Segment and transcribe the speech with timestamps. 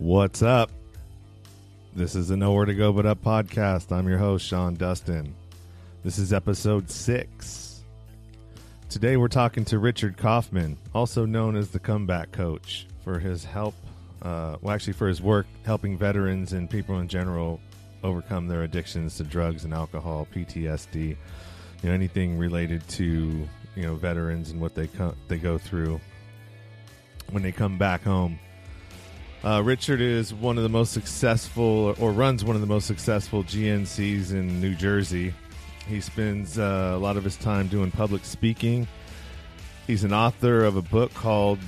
[0.00, 0.70] What's up?
[1.94, 3.92] This is the Nowhere to Go But Up podcast.
[3.94, 5.34] I'm your host, Sean Dustin.
[6.02, 7.82] This is episode six.
[8.88, 13.74] Today we're talking to Richard Kaufman, also known as the Comeback Coach, for his help,
[14.22, 17.60] uh, well, actually, for his work helping veterans and people in general
[18.02, 21.16] overcome their addictions to drugs and alcohol, PTSD, you
[21.82, 26.00] know, anything related to you know veterans and what they co- they go through
[27.32, 28.38] when they come back home.
[29.42, 33.42] Uh, Richard is one of the most successful, or runs one of the most successful
[33.42, 35.32] GNCs in New Jersey.
[35.88, 38.86] He spends uh, a lot of his time doing public speaking.
[39.86, 41.58] He's an author of a book called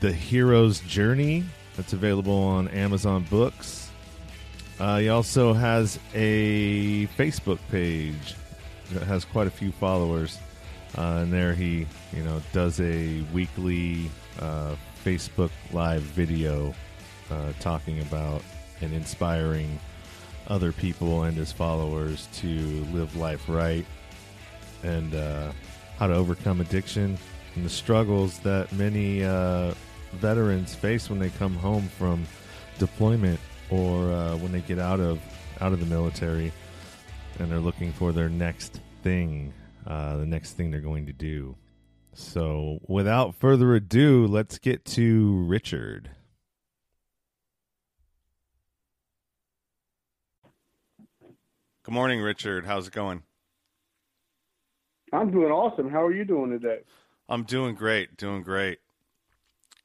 [0.00, 1.44] The Hero's Journey
[1.76, 3.90] that's available on Amazon Books.
[4.80, 8.34] Uh, he also has a Facebook page
[8.92, 10.36] that has quite a few followers.
[10.96, 14.10] Uh, and there he, you know, does a weekly
[14.40, 16.74] uh, Facebook live video
[17.30, 18.42] uh, talking about
[18.80, 19.78] and inspiring
[20.48, 23.84] other people and his followers to live life right
[24.82, 25.52] and uh,
[25.98, 27.18] how to overcome addiction
[27.54, 29.74] and the struggles that many uh,
[30.12, 32.26] veterans face when they come home from
[32.78, 33.38] deployment
[33.70, 35.20] or uh, when they get out of
[35.60, 36.52] out of the military
[37.38, 39.52] and they're looking for their next thing,
[39.86, 41.56] uh, the next thing they're going to do.
[42.14, 46.10] So, without further ado, let's get to Richard.
[51.88, 52.66] Good morning, Richard.
[52.66, 53.22] How's it going?
[55.10, 55.88] I'm doing awesome.
[55.88, 56.80] How are you doing today?
[57.30, 58.80] I'm doing great, doing great.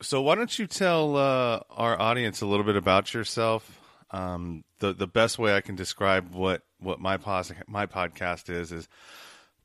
[0.02, 3.80] So, why don't you tell uh, our audience a little bit about yourself?
[4.12, 8.74] Um, the the best way I can describe what what my pos- my podcast is
[8.74, 8.90] is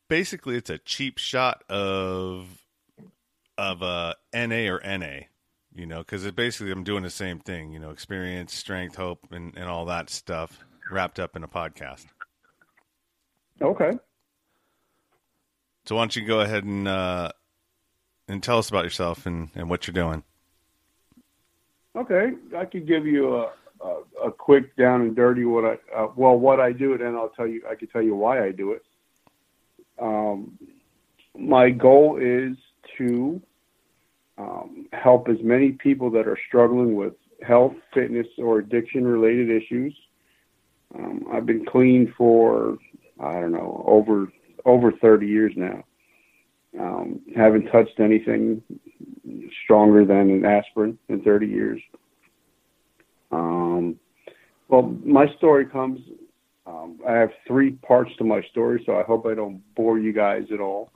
[0.07, 2.47] basically it's a cheap shot of
[3.59, 5.23] of a NA or NA,
[5.75, 9.27] you know, because it basically I'm doing the same thing, you know, experience, strength, hope,
[9.33, 12.07] and, and all that stuff wrapped up in a podcast.
[13.61, 13.93] Okay.
[15.87, 17.31] So why don't you go ahead and uh,
[18.29, 20.23] and tell us about yourself and, and what you're doing?
[21.97, 26.09] Okay, I could give you a a, a quick down and dirty what I uh,
[26.15, 28.53] well what I do, and then I'll tell you I can tell you why I
[28.53, 28.83] do it.
[29.99, 30.59] Um,
[31.37, 32.57] my goal is
[32.99, 33.41] to
[34.37, 37.15] um, help as many people that are struggling with
[37.47, 39.97] health, fitness, or addiction related issues.
[40.95, 42.79] Um, I've been clean for
[43.21, 44.33] I don't know over
[44.65, 45.85] over 30 years now.
[46.79, 48.63] Um, haven't touched anything
[49.65, 51.81] stronger than an aspirin in 30 years.
[53.33, 53.99] Um,
[54.69, 56.01] well, my story comes.
[56.67, 60.13] Um, I have three parts to my story, so I hope I don't bore you
[60.13, 60.91] guys at all.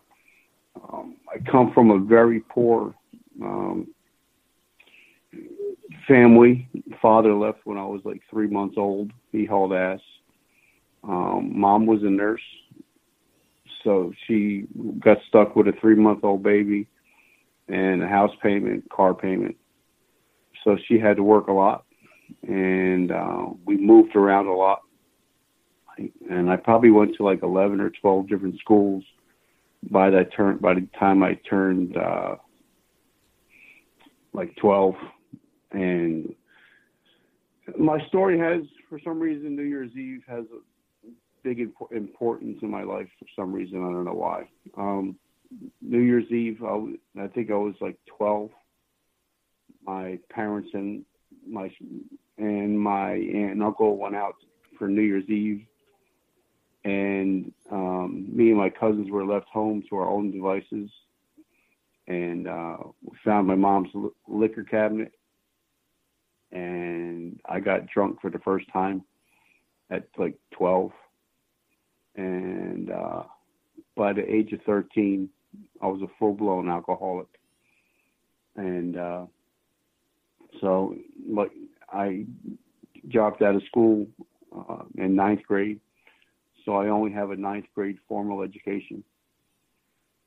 [0.76, 2.94] Um, I come from a very poor
[3.42, 3.88] um,
[6.06, 6.68] family.
[7.00, 9.10] Father left when I was like three months old.
[9.30, 10.00] He hauled ass.
[11.04, 12.42] Um, mom was a nurse,
[13.82, 14.66] so she
[15.00, 16.86] got stuck with a three month old baby
[17.68, 19.56] and a house payment, car payment.
[20.62, 21.84] So she had to work a lot,
[22.46, 24.82] and uh, we moved around a lot.
[26.30, 29.02] And I probably went to like eleven or twelve different schools
[29.90, 30.58] by that turn.
[30.58, 32.36] By the time I turned uh,
[34.32, 34.94] like twelve,
[35.72, 36.34] and
[37.78, 40.44] my story has, for some reason, New Year's Eve has
[41.42, 43.78] big imp- importance in my life for some reason.
[43.78, 44.48] I don't know why.
[44.76, 45.16] Um,
[45.80, 48.50] New Year's Eve, I, I think I was like 12.
[49.84, 51.04] My parents and
[51.48, 51.70] my
[52.38, 54.36] and my aunt and uncle went out
[54.78, 55.66] for New Year's Eve,
[56.84, 60.91] and um, me and my cousins were left home to our own devices.
[62.08, 65.12] And uh, we found my mom's li- liquor cabinet,
[66.50, 69.02] and I got drunk for the first time
[69.91, 70.91] at like 12.
[72.17, 73.23] And uh,
[73.97, 75.29] by the age of 13,
[75.81, 77.29] I was a full blown alcoholic.
[78.56, 79.26] And uh,
[80.61, 80.97] so,
[81.29, 81.50] like,
[81.91, 82.26] I
[83.09, 84.06] dropped out of school
[84.56, 85.81] uh, in ninth grade,
[86.64, 89.03] so I only have a ninth grade formal education.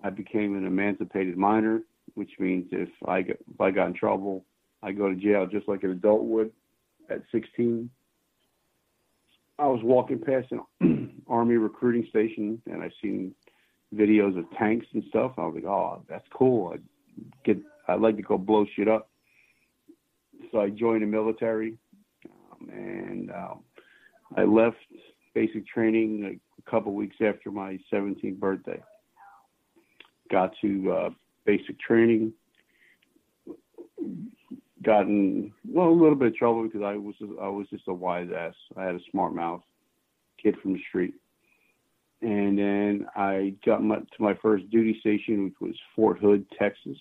[0.04, 1.82] I became an emancipated minor,
[2.16, 4.46] which means if I got, if I got in trouble,
[4.84, 6.52] I go to jail just like an adult would
[7.10, 7.90] at 16.
[9.58, 13.34] I was walking past an army recruiting station and I seen
[13.94, 15.34] videos of tanks and stuff.
[15.38, 16.74] I was like, oh, that's cool.
[16.74, 16.78] I
[17.46, 17.58] get,
[17.88, 19.10] I'd like to go blow shit up.
[20.52, 21.78] So I joined the military,
[22.26, 23.60] um, and um,
[24.36, 24.78] I left
[25.34, 28.82] basic training a couple weeks after my 17th birthday.
[30.30, 31.10] Got to uh,
[31.46, 32.34] basic training,
[34.86, 38.30] gotten well a little bit of trouble because I was I was just a wise
[38.36, 38.54] ass.
[38.78, 39.62] I had a smart mouth,
[40.42, 41.16] kid from the street,
[42.22, 46.98] and then I got my, to my first duty station, which was Fort Hood, Texas.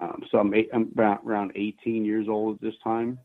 [0.00, 3.18] Um, so I'm, eight, I'm about, around 18 years old at this time.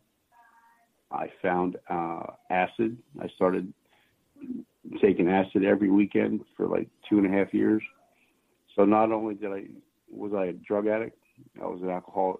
[1.11, 2.97] I found uh, acid.
[3.21, 3.71] I started
[5.01, 7.81] taking acid every weekend for like two and a half years.
[8.75, 9.63] So not only did I
[10.09, 11.17] was I a drug addict,
[11.61, 12.39] I was an alcoholic.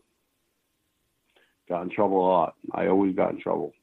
[1.69, 2.55] Got in trouble a lot.
[2.71, 3.73] I always got in trouble.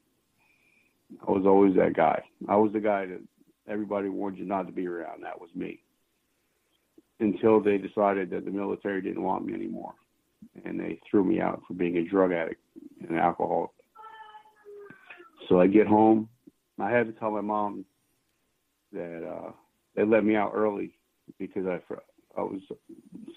[1.27, 2.23] I was always that guy.
[2.49, 3.21] I was the guy that
[3.67, 5.23] everybody warned you not to be around.
[5.23, 5.81] That was me.
[7.19, 9.93] Until they decided that the military didn't want me anymore.
[10.65, 12.61] And they threw me out for being a drug addict
[13.01, 13.71] and an alcoholic.
[15.47, 16.27] So I get home.
[16.79, 17.85] I had to tell my mom
[18.91, 19.51] that uh,
[19.95, 20.91] they let me out early
[21.39, 21.79] because I
[22.37, 22.61] I was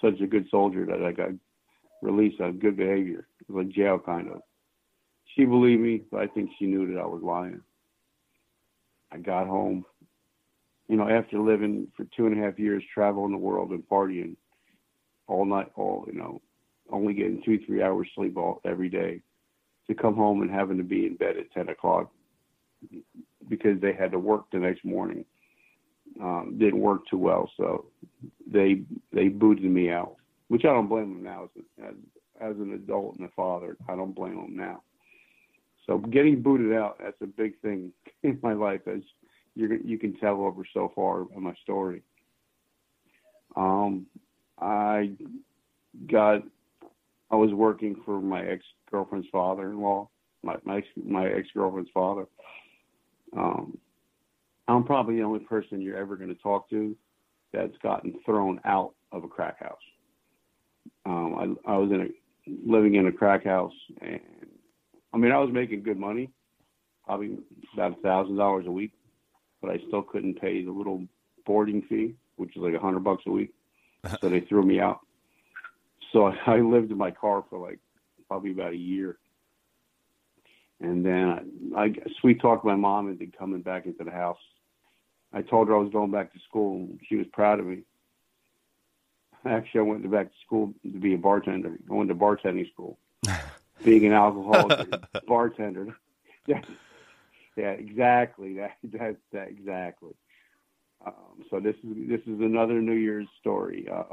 [0.01, 1.29] such a good soldier that I got
[2.01, 3.27] released of good behavior.
[3.41, 4.41] It was like jail kind of.
[5.35, 7.61] She believed me, but I think she knew that I was lying.
[9.11, 9.85] I got home,
[10.87, 14.35] you know, after living for two and a half years, traveling the world and partying
[15.27, 16.41] all night, all you know,
[16.91, 19.21] only getting two three hours sleep all every day,
[19.87, 22.11] to come home and having to be in bed at ten o'clock
[23.47, 25.25] because they had to work the next morning
[26.21, 27.85] um, didn't work too well, so
[28.51, 28.81] they
[29.13, 30.15] they booted me out,
[30.49, 31.95] which I don't blame them now as, as
[32.41, 33.77] as an adult and a father.
[33.87, 34.81] I don't blame them now.
[35.85, 37.91] So getting booted out that's a big thing
[38.23, 39.01] in my life, as
[39.55, 42.03] you you can tell over so far in my story.
[43.55, 44.05] Um,
[44.59, 45.11] I
[46.11, 46.43] got
[47.31, 50.09] I was working for my ex girlfriend's father-in-law,
[50.43, 52.25] my my my ex girlfriend's father.
[53.35, 53.77] Um,
[54.67, 56.95] I'm probably the only person you're ever going to talk to
[57.51, 59.77] that's gotten thrown out of a crack house.
[61.09, 62.07] Um, I, I was in a
[62.65, 64.19] living in a crack house, and
[65.13, 66.29] I mean I was making good money,
[67.05, 67.37] probably
[67.73, 68.91] about a thousand dollars a week,
[69.61, 71.03] but I still couldn't pay the little
[71.45, 73.53] boarding fee, which is like a hundred bucks a week.
[74.21, 74.99] so they threw me out.
[76.13, 77.79] So I, I lived in my car for like
[78.27, 79.17] probably about a year.
[80.81, 84.37] And then I, I sweet talked my mom into coming back into the house
[85.33, 86.77] I told her I was going back to school.
[86.77, 87.83] and She was proud of me.
[89.45, 91.77] Actually, I went back to school to be a bartender.
[91.89, 92.97] I went to bartending school.
[93.83, 94.89] Being an alcoholic
[95.27, 95.95] bartender.
[96.45, 96.61] Yeah,
[97.55, 98.55] yeah, exactly.
[98.55, 100.13] That that that exactly.
[101.05, 103.87] Um, so this is this is another New Year's story.
[103.89, 104.03] Uh,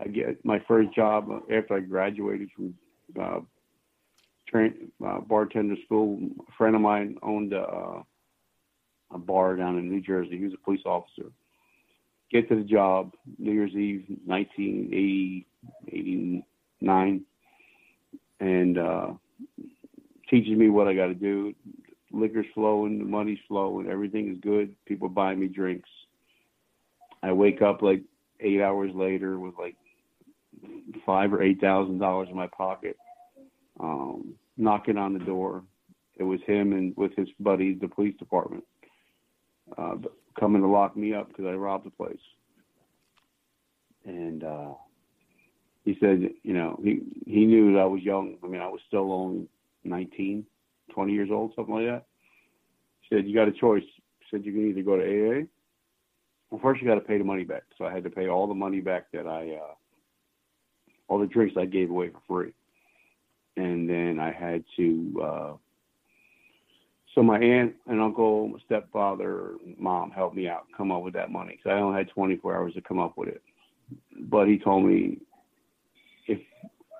[0.00, 2.74] I get my first job after I graduated from
[3.20, 3.40] uh,
[4.48, 6.18] train uh, bartender school.
[6.48, 8.02] A friend of mine owned a, uh,
[9.12, 10.38] a bar down in New Jersey.
[10.38, 11.30] He was a police officer.
[12.30, 15.46] Get to the job, New Year's Eve, 1980,
[15.88, 17.24] 89,
[18.40, 19.08] and uh,
[20.28, 21.54] teaches me what I got to do.
[22.12, 24.74] Liquor's flowing, the money's flowing, everything is good.
[24.86, 25.88] People buying me drinks.
[27.22, 28.02] I wake up like
[28.40, 29.76] eight hours later with like
[31.04, 32.96] five or eight thousand dollars in my pocket.
[33.80, 35.62] Um, knocking on the door.
[36.16, 38.64] It was him and with his buddies, the police department
[39.76, 39.96] uh,
[40.38, 42.18] coming to lock me up because I robbed the place.
[44.04, 44.72] And uh,
[45.84, 48.36] he said, you know, he he knew that I was young.
[48.42, 49.48] I mean, I was still only
[49.84, 50.44] 19,
[50.94, 52.04] 20 years old, something like that.
[53.00, 53.82] He said, you got a choice.
[54.20, 55.44] He said, you can either go to AA.
[56.50, 57.64] Well, first you got to pay the money back.
[57.76, 59.74] So I had to pay all the money back that I, uh,
[61.08, 62.52] all the drinks I gave away for free.
[63.56, 65.52] And then I had to uh,
[67.14, 71.30] so my aunt and uncle, my stepfather, mom helped me out come up with that
[71.30, 71.58] money.
[71.64, 73.42] So I only had 24 hours to come up with it.
[74.20, 75.18] But he told me
[76.26, 76.38] if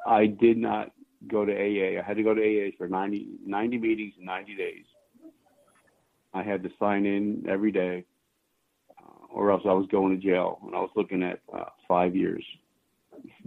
[0.07, 0.93] I did not
[1.27, 4.55] go to AA, I had to go to AA for 90, 90 meetings in 90
[4.55, 4.85] days.
[6.33, 8.05] I had to sign in every day,
[8.99, 10.59] uh, or else I was going to jail.
[10.65, 12.45] And I was looking at uh, five years.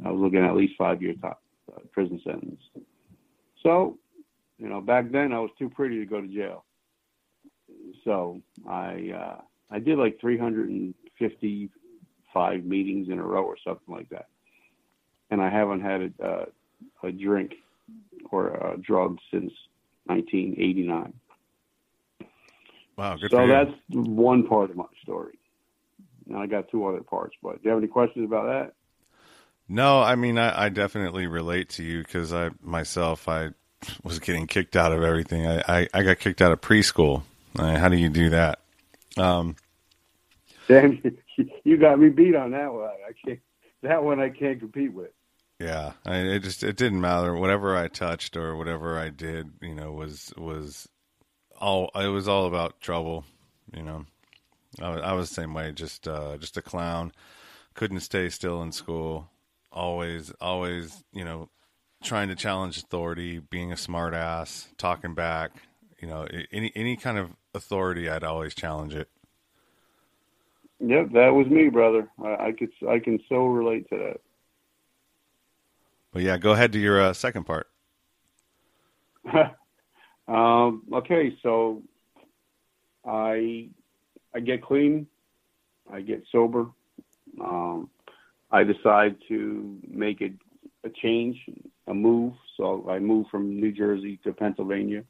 [0.06, 1.42] I was looking at at least five year top,
[1.74, 2.62] uh, prison sentence.
[3.64, 3.98] So
[4.62, 6.64] you know, back then I was too pretty to go to jail.
[8.06, 8.40] So
[8.70, 9.42] I uh,
[9.72, 14.28] I did like 355 meetings in a row or something like that,
[15.32, 16.46] and I haven't had a uh,
[17.04, 17.56] a drink
[18.30, 19.52] or a drug since
[20.06, 21.12] 1989.
[22.98, 25.40] Wow, good so that's one part of my story.
[26.28, 28.74] Now I got two other parts, but do you have any questions about that?
[29.68, 33.54] No, I mean I, I definitely relate to you because I myself I
[34.04, 35.48] was getting kicked out of everything.
[35.48, 37.24] I, I, I got kicked out of preschool.
[37.58, 38.60] Uh, how do you do that?
[39.18, 39.56] Um,
[40.68, 41.02] Damn,
[41.64, 42.90] you got me beat on that one.
[43.08, 43.40] I can't.
[43.84, 45.10] That one I can't compete with.
[45.60, 47.36] Yeah, I, it just it didn't matter.
[47.36, 50.88] Whatever I touched or whatever I did, you know, was was
[51.60, 51.92] all.
[51.96, 53.26] It was all about trouble.
[53.76, 54.06] You know,
[54.82, 55.72] I, I was the same way.
[55.72, 57.12] Just uh, just a clown.
[57.74, 59.30] Couldn't stay still in school.
[59.72, 61.50] Always, always, you know,
[62.02, 65.52] trying to challenge authority, being a smart ass, talking back.
[66.00, 69.10] You know, any any kind of authority, I'd always challenge it.
[70.80, 72.10] Yep, that was me, brother.
[72.24, 74.22] I, I could I can so relate to that.
[76.12, 77.68] But yeah, go ahead to your uh, second part.
[80.28, 81.84] um, okay, so
[83.06, 83.70] I
[84.34, 85.08] I get clean,
[85.92, 86.68] I get sober.
[87.40, 87.90] Um,
[88.52, 90.32] I decide to make a,
[90.84, 91.38] a change,
[91.88, 92.34] a move.
[92.58, 95.04] So I moved from New Jersey to Pennsylvania.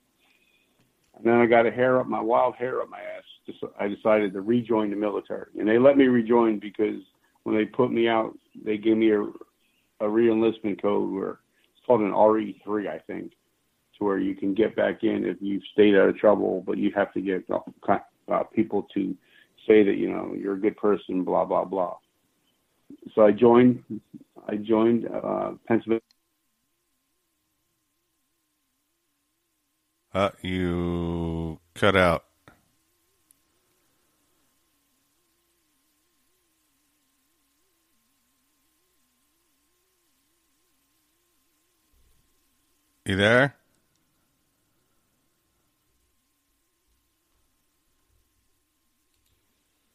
[1.18, 3.24] And then I got a hair up my wild hair up my ass.
[3.80, 7.02] I decided to rejoin the military, and they let me rejoin because
[7.44, 9.22] when they put me out, they gave me a
[10.02, 11.40] a reenlistment code where
[11.76, 13.32] it's called an RE3, I think,
[13.98, 16.92] to where you can get back in if you've stayed out of trouble, but you
[16.96, 19.16] have to get uh, people to
[19.68, 21.96] say that you know you're a good person, blah blah blah.
[23.16, 23.84] So I joined.
[24.48, 26.02] I joined uh, Pennsylvania.
[30.14, 32.26] Uh, you cut out.
[43.06, 43.56] You there?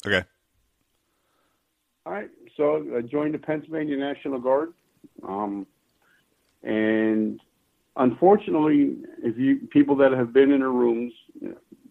[0.06, 0.24] Okay.
[2.04, 2.30] All right.
[2.56, 4.72] So I joined the Pennsylvania National Guard.
[5.26, 5.66] Um,
[6.62, 7.40] and
[7.96, 11.12] unfortunately, if you people that have been in the rooms,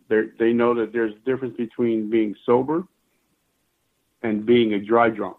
[0.09, 2.83] they know that there's a difference between being sober
[4.24, 5.38] and being a dry drunk.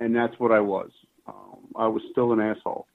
[0.00, 0.90] And that's what I was.
[1.26, 2.86] Um, I was still an asshole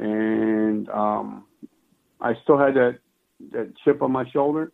[0.00, 1.44] and um,
[2.20, 2.98] I still had that
[3.52, 4.72] that chip on my shoulder.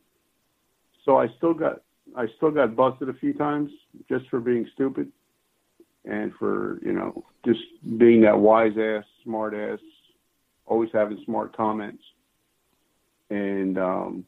[1.04, 1.82] So I still got
[2.16, 3.70] I still got busted a few times
[4.08, 5.10] just for being stupid
[6.04, 7.60] and for you know just
[7.98, 9.80] being that wise ass, smart ass,
[10.66, 12.02] always having smart comments.
[13.30, 14.24] And um,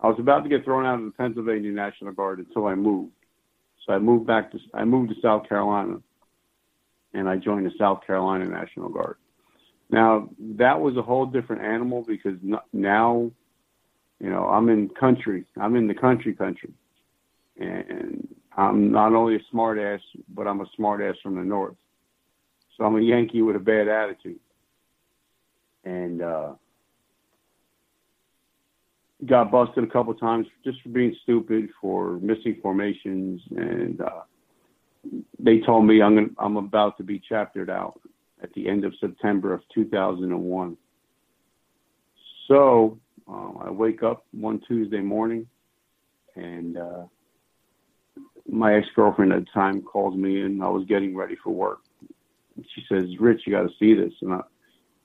[0.00, 3.12] I was about to get thrown out of the Pennsylvania National Guard until I moved.
[3.86, 5.98] So I moved back to I moved to South Carolina,
[7.12, 9.16] and I joined the South Carolina National Guard.
[9.90, 12.36] Now that was a whole different animal because
[12.72, 13.30] now,
[14.20, 15.44] you know, I'm in country.
[15.58, 16.72] I'm in the country country,
[17.58, 18.26] and
[18.56, 21.76] I'm not only a smart ass, but I'm a smart ass from the north.
[22.76, 24.40] So I'm a Yankee with a bad attitude,
[25.84, 26.52] and uh,
[29.26, 34.22] got busted a couple times just for being stupid, for missing formations, and uh,
[35.38, 38.00] they told me I'm gonna, I'm about to be chaptered out
[38.42, 40.76] at the end of September of 2001.
[42.48, 42.98] So
[43.28, 45.46] uh, I wake up one Tuesday morning,
[46.36, 47.04] and uh,
[48.48, 51.80] my ex girlfriend at the time calls me, and I was getting ready for work.
[52.74, 54.40] She says, "Rich, you got to see this," and I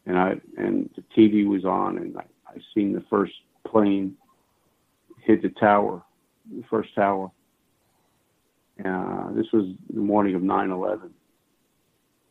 [0.05, 3.33] and I and the TV was on, and I, I seen the first
[3.67, 4.15] plane
[5.21, 6.01] hit the tower,
[6.51, 7.31] the first tower.
[8.83, 11.09] Uh, this was the morning of 9/11,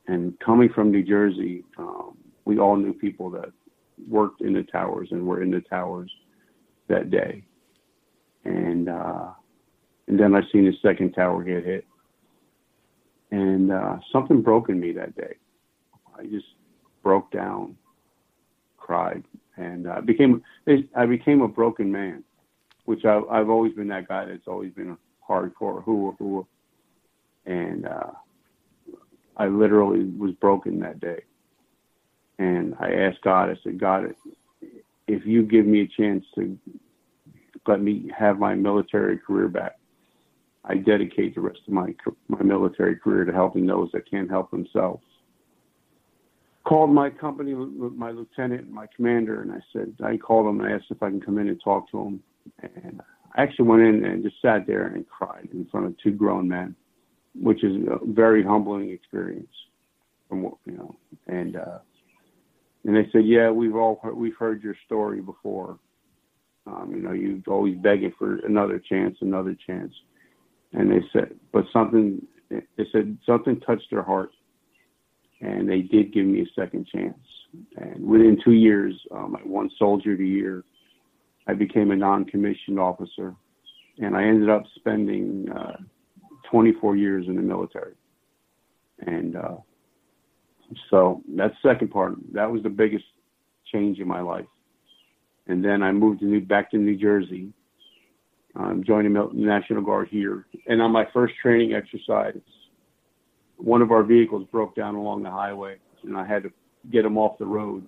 [0.06, 3.52] and coming from New Jersey, um, we all knew people that
[4.08, 6.10] worked in the towers and were in the towers
[6.88, 7.44] that day.
[8.44, 9.30] And uh,
[10.06, 11.86] and then I seen the second tower get hit,
[13.30, 15.34] and uh, something broke in me that day.
[16.18, 16.46] I just
[17.08, 17.74] broke down,
[18.76, 19.24] cried,
[19.56, 20.42] and uh, became
[20.94, 22.22] I became a broken man,
[22.84, 26.46] which I, I've always been that guy that's always been a hardcore who who,
[27.46, 28.10] and uh,
[29.38, 31.22] I literally was broken that day.
[32.38, 34.14] And I asked God, I said, God,
[35.06, 36.58] if you give me a chance to
[37.66, 39.78] let me have my military career back,
[40.62, 41.94] I dedicate the rest of my
[42.28, 45.07] my military career to helping those that can't help themselves.
[46.68, 50.76] Called my company, my lieutenant, my commander, and I said, I called him and I
[50.76, 52.20] asked if I can come in and talk to him.
[52.84, 53.00] And
[53.34, 56.46] I actually went in and just sat there and cried in front of two grown
[56.46, 56.76] men
[57.40, 59.52] which is a very humbling experience
[60.28, 60.94] from what you know
[61.26, 61.78] and uh
[62.84, 65.78] and they said yeah we've all heard, we've heard your story before.
[66.66, 69.92] Um you know you've always begging for another chance another chance.
[70.72, 72.20] And they said but something
[72.50, 74.30] they said something touched their heart
[75.40, 77.18] and they did give me a second chance
[77.76, 80.64] and within two years um i won soldier of the year
[81.46, 83.34] i became a non-commissioned officer
[83.98, 85.76] and i ended up spending uh
[86.50, 87.94] 24 years in the military.
[89.06, 89.56] And uh,
[90.90, 92.14] So that's the second part.
[92.32, 93.04] That was the biggest
[93.72, 94.46] change in my life.
[95.46, 97.52] And then I moved to New, back to New Jersey,
[98.54, 100.46] um, joining the National Guard here.
[100.66, 102.40] And on my first training exercise,
[103.58, 106.52] one of our vehicles broke down along the highway, and I had to
[106.90, 107.86] get him off the road.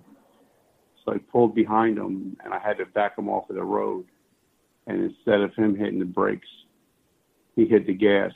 [1.03, 4.05] So I pulled behind him, and I had to back him off of the road.
[4.87, 6.47] And instead of him hitting the brakes,
[7.55, 8.31] he hit the gas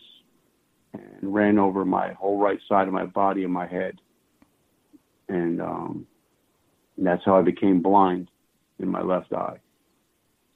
[0.93, 3.99] and ran over my whole right side of my body and my head.
[5.27, 6.07] And um,
[6.97, 8.29] that's how I became blind
[8.79, 9.59] in my left eye.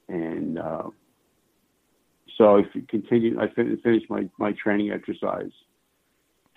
[0.08, 0.84] And uh,
[2.36, 5.50] so I continued, I finished my, my training exercise,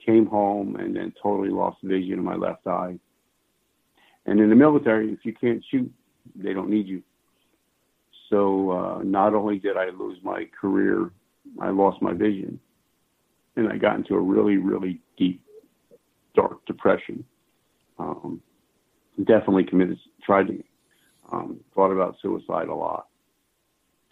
[0.05, 2.97] came home, and then totally lost vision in my left eye.
[4.25, 5.91] And in the military, if you can't shoot,
[6.35, 7.03] they don't need you.
[8.29, 11.11] So uh, not only did I lose my career,
[11.61, 12.59] I lost my vision.
[13.55, 15.41] And I got into a really, really deep,
[16.35, 17.23] dark depression.
[17.99, 18.41] Um,
[19.23, 20.63] definitely committed, tried to,
[21.31, 23.07] um, thought about suicide a lot.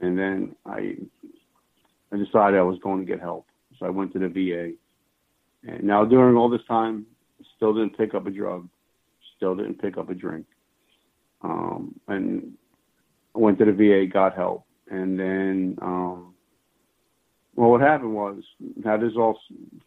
[0.01, 0.97] And then I,
[2.11, 3.47] I decided I was going to get help.
[3.79, 4.73] So I went to the VA.
[5.67, 7.05] And now during all this time,
[7.55, 8.67] still didn't pick up a drug,
[9.35, 10.45] still didn't pick up a drink.
[11.41, 12.53] Um, and
[13.35, 14.65] I went to the VA, got help.
[14.89, 16.33] And then, um,
[17.55, 18.43] well, what happened was
[18.83, 19.39] how this all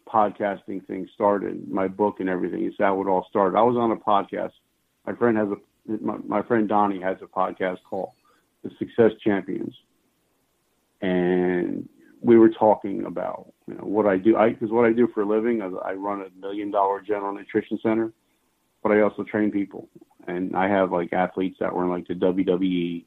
[0.07, 3.57] podcasting thing started, my book and everything, is how it all started.
[3.57, 4.51] I was on a podcast
[5.05, 5.55] my friend has a
[6.01, 8.09] my, my friend Donnie has a podcast called
[8.63, 9.75] The Success Champions,
[11.01, 11.87] and
[12.21, 14.37] we were talking about you know what I do.
[14.37, 17.33] I because what I do for a living, I, I run a million dollar general
[17.33, 18.11] nutrition center,
[18.83, 19.89] but I also train people,
[20.27, 23.05] and I have like athletes that were in like the WWE,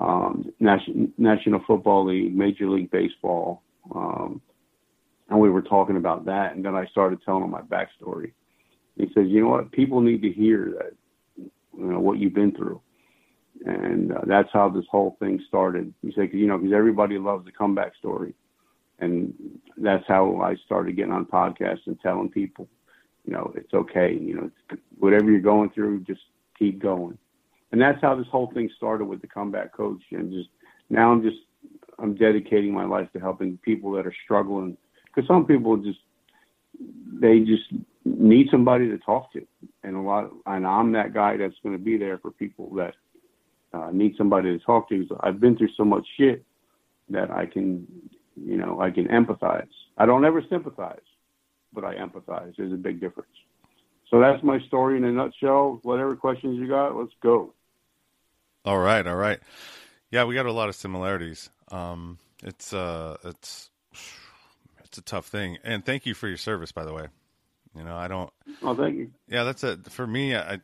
[0.00, 3.62] um, National National Football League, Major League Baseball,
[3.94, 4.40] um,
[5.28, 8.32] and we were talking about that, and then I started telling him my backstory.
[8.96, 10.92] He says, you know what, people need to hear that
[11.36, 12.80] you know what you've been through,
[13.66, 15.92] and uh, that's how this whole thing started.
[16.00, 18.34] You say, you know, because everybody loves the comeback story,
[18.98, 19.34] and
[19.76, 22.68] that's how I started getting on podcasts and telling people,
[23.24, 24.12] you know, it's okay.
[24.12, 26.20] You know, whatever you're going through, just
[26.58, 27.18] keep going.
[27.72, 30.48] And that's how this whole thing started with the comeback coach, and just
[30.90, 31.38] now I'm just
[31.98, 34.76] I'm dedicating my life to helping people that are struggling
[35.06, 35.98] because some people just
[37.20, 37.64] they just
[38.04, 39.44] need somebody to talk to,
[39.82, 42.72] and a lot, of, and I'm that guy that's going to be there for people
[42.74, 42.94] that
[43.72, 45.06] uh, need somebody to talk to.
[45.08, 46.44] So I've been through so much shit
[47.08, 47.86] that I can,
[48.36, 49.68] you know, I can empathize.
[49.96, 50.98] I don't ever sympathize,
[51.72, 52.54] but I empathize.
[52.56, 53.30] There's a big difference.
[54.10, 55.80] So that's my story in a nutshell.
[55.82, 57.54] Whatever questions you got, let's go.
[58.64, 59.40] All right, all right.
[60.10, 61.50] Yeah, we got a lot of similarities.
[61.70, 63.70] Um, it's uh, it's
[64.84, 65.58] it's a tough thing.
[65.64, 67.08] And thank you for your service, by the way.
[67.76, 68.30] You know, I don't.
[68.62, 69.10] Oh, thank you.
[69.26, 70.36] Yeah, that's a for me.
[70.36, 70.60] I,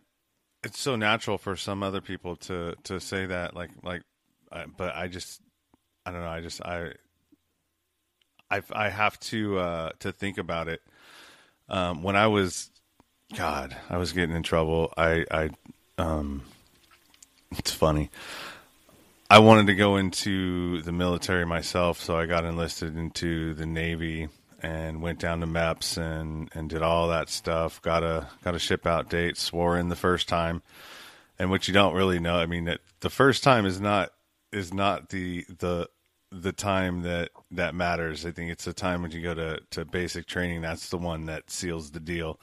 [0.62, 4.02] it's so natural for some other people to to say that, like like,
[4.52, 5.40] I, but I just,
[6.06, 6.28] I don't know.
[6.28, 6.92] I just I,
[8.50, 10.82] I I have to uh to think about it.
[11.68, 12.70] Um, when I was,
[13.36, 14.92] God, I was getting in trouble.
[14.96, 15.50] I I
[15.98, 16.42] um,
[17.52, 18.10] it's funny.
[19.28, 24.28] I wanted to go into the military myself, so I got enlisted into the Navy
[24.62, 27.80] and went down to MEPS and, and did all that stuff.
[27.80, 30.62] Got a got a ship out date, swore in the first time,
[31.38, 32.36] and what you don't really know.
[32.36, 34.10] I mean, that the first time is not
[34.52, 35.88] is not the the
[36.33, 38.25] the time that that matters.
[38.25, 40.62] I think it's the time when you go to to basic training.
[40.62, 42.40] That's the one that seals the deal,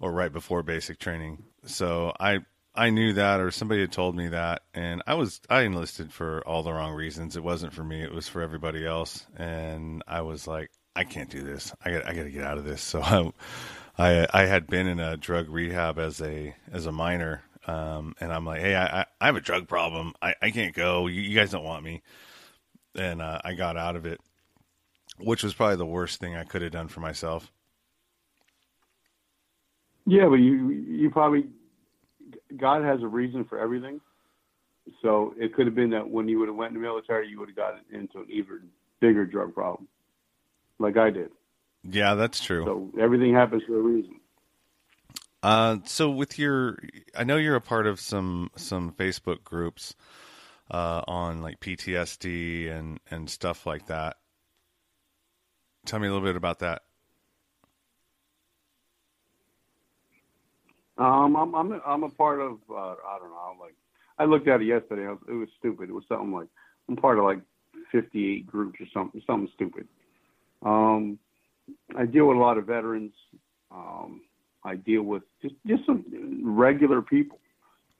[0.00, 1.42] or right before basic training.
[1.64, 2.40] So I
[2.74, 6.46] I knew that, or somebody had told me that, and I was I enlisted for
[6.46, 7.36] all the wrong reasons.
[7.36, 9.26] It wasn't for me; it was for everybody else.
[9.36, 11.72] And I was like, I can't do this.
[11.84, 12.82] I got I got to get out of this.
[12.90, 13.32] So I,
[13.98, 18.32] I, I had been in a drug rehab as a as a minor, um, and
[18.32, 20.14] I'm like, hey, I I have a drug problem.
[20.22, 21.06] I I can't go.
[21.06, 22.02] You, you guys don't want me,
[22.94, 24.20] and uh, I got out of it,
[25.18, 27.50] which was probably the worst thing I could have done for myself.
[30.06, 31.46] Yeah, but you you probably
[32.56, 34.00] God has a reason for everything.
[35.02, 37.38] So it could have been that when you would have went in the military, you
[37.38, 38.60] would have gotten into an even
[38.98, 39.86] bigger drug problem,
[40.78, 41.30] like I did.
[41.84, 42.64] Yeah, that's true.
[42.64, 44.20] So everything happens for a reason.
[45.42, 46.78] Uh, so with your,
[47.16, 49.94] I know you're a part of some some Facebook groups
[50.70, 54.16] uh, on like PTSD and and stuff like that.
[55.86, 56.82] Tell me a little bit about that.
[60.98, 63.74] Um, I'm I'm a, I'm a part of uh, I don't know like
[64.18, 65.06] I looked at it yesterday.
[65.06, 65.88] Was, it was stupid.
[65.88, 66.48] It was something like
[66.88, 67.40] I'm part of like
[67.90, 69.88] 58 groups or something something stupid.
[70.62, 71.18] Um,
[71.96, 73.12] I deal with a lot of veterans.
[73.72, 74.20] Um,
[74.62, 76.04] I deal with just just some
[76.44, 77.38] regular people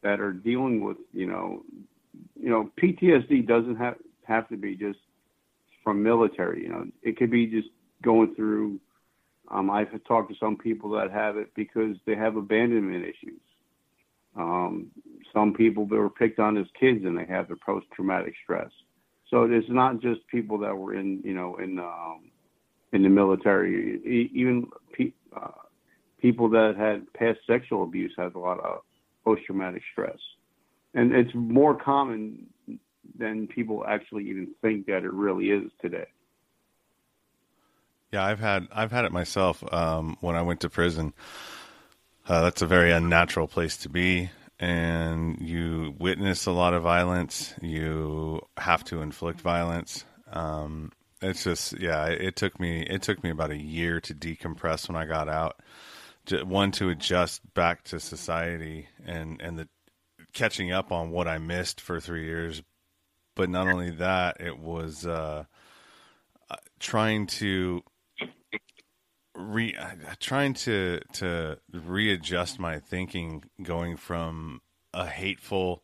[0.02, 1.62] that are dealing with you know
[2.40, 4.98] you know PTSD doesn't have have to be just
[5.82, 6.62] from military.
[6.62, 7.68] You know, it could be just
[8.02, 8.80] going through.
[9.50, 13.40] Um, I've talked to some people that have it because they have abandonment issues.
[14.36, 14.86] Um,
[15.32, 18.70] some people that were picked on as kids and they have the post traumatic stress.
[19.28, 22.30] So it's not just people that were in, you know, in um,
[22.92, 24.28] in the military.
[24.32, 25.50] Even pe- uh,
[26.20, 28.80] people that had past sexual abuse have a lot of
[29.24, 30.18] post traumatic stress,
[30.94, 32.46] and it's more common
[33.18, 36.06] than people actually even think that it really is today.
[38.12, 41.12] Yeah, I've had I've had it myself um, when I went to prison.
[42.26, 47.54] Uh, that's a very unnatural place to be and you witness a lot of violence.
[47.62, 50.04] You have to inflict violence.
[50.30, 52.06] Um, it's just yeah.
[52.06, 55.60] It took me it took me about a year to decompress when I got out.
[56.44, 59.68] One to adjust back to society and and the
[60.32, 62.62] catching up on what I missed for three years.
[63.36, 65.44] But not only that, it was uh,
[66.50, 67.82] uh trying to
[69.34, 69.76] re
[70.18, 74.60] trying to to readjust my thinking going from
[74.92, 75.82] a hateful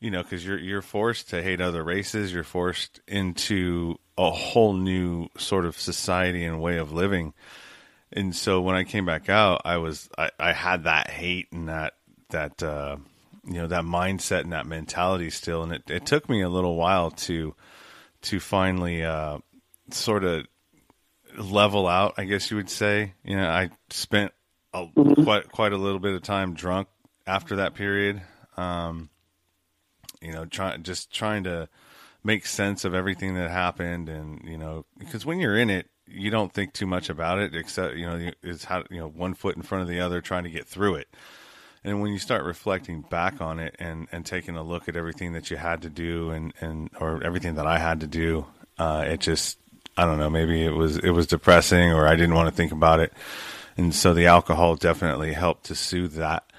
[0.00, 4.72] you know because you're you're forced to hate other races you're forced into a whole
[4.72, 7.34] new sort of society and way of living
[8.12, 11.68] and so when i came back out i was i, I had that hate and
[11.68, 11.94] that
[12.30, 12.96] that uh,
[13.46, 16.76] you know that mindset and that mentality still and it, it took me a little
[16.76, 17.54] while to
[18.22, 19.38] to finally uh,
[19.90, 20.46] sort of
[21.38, 23.14] level out, I guess you would say.
[23.24, 24.32] You know, I spent
[24.72, 25.22] a, mm-hmm.
[25.22, 26.88] quite quite a little bit of time drunk
[27.26, 28.22] after that period.
[28.56, 29.10] Um,
[30.20, 31.68] you know, trying just trying to
[32.24, 36.30] make sense of everything that happened, and you know, because when you're in it, you
[36.30, 39.56] don't think too much about it, except you know, it's how you know one foot
[39.56, 41.08] in front of the other, trying to get through it.
[41.86, 45.34] And when you start reflecting back on it and, and taking a look at everything
[45.34, 48.44] that you had to do and, and or everything that I had to do,
[48.76, 49.58] uh, it just
[49.96, 52.72] I don't know, maybe it was it was depressing or I didn't want to think
[52.72, 53.12] about it,
[53.76, 56.50] and so the alcohol definitely helped to soothe that.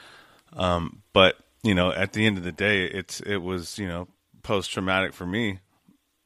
[0.54, 4.08] Um, but you know, at the end of the day, it's it was you know
[4.44, 5.60] post traumatic for me,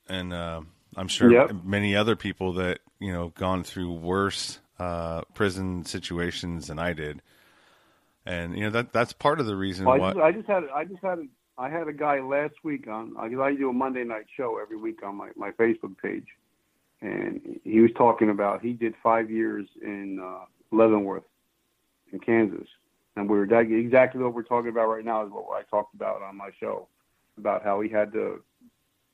[0.07, 0.61] and uh,
[0.95, 1.51] I'm sure yep.
[1.63, 7.23] many other people that you know gone through worse uh, prison situations than I did,
[8.25, 10.09] and you know that that's part of the reason well, why.
[10.09, 11.19] I just, I just had I just had
[11.57, 15.03] I had a guy last week on I do a Monday night show every week
[15.03, 16.27] on my my Facebook page
[17.01, 21.23] and he was talking about he did five years in uh, Leavenworth,
[22.13, 22.67] in Kansas,
[23.15, 26.21] and we were exactly what we're talking about right now is what I talked about
[26.21, 26.87] on my show
[27.37, 28.41] about how he had to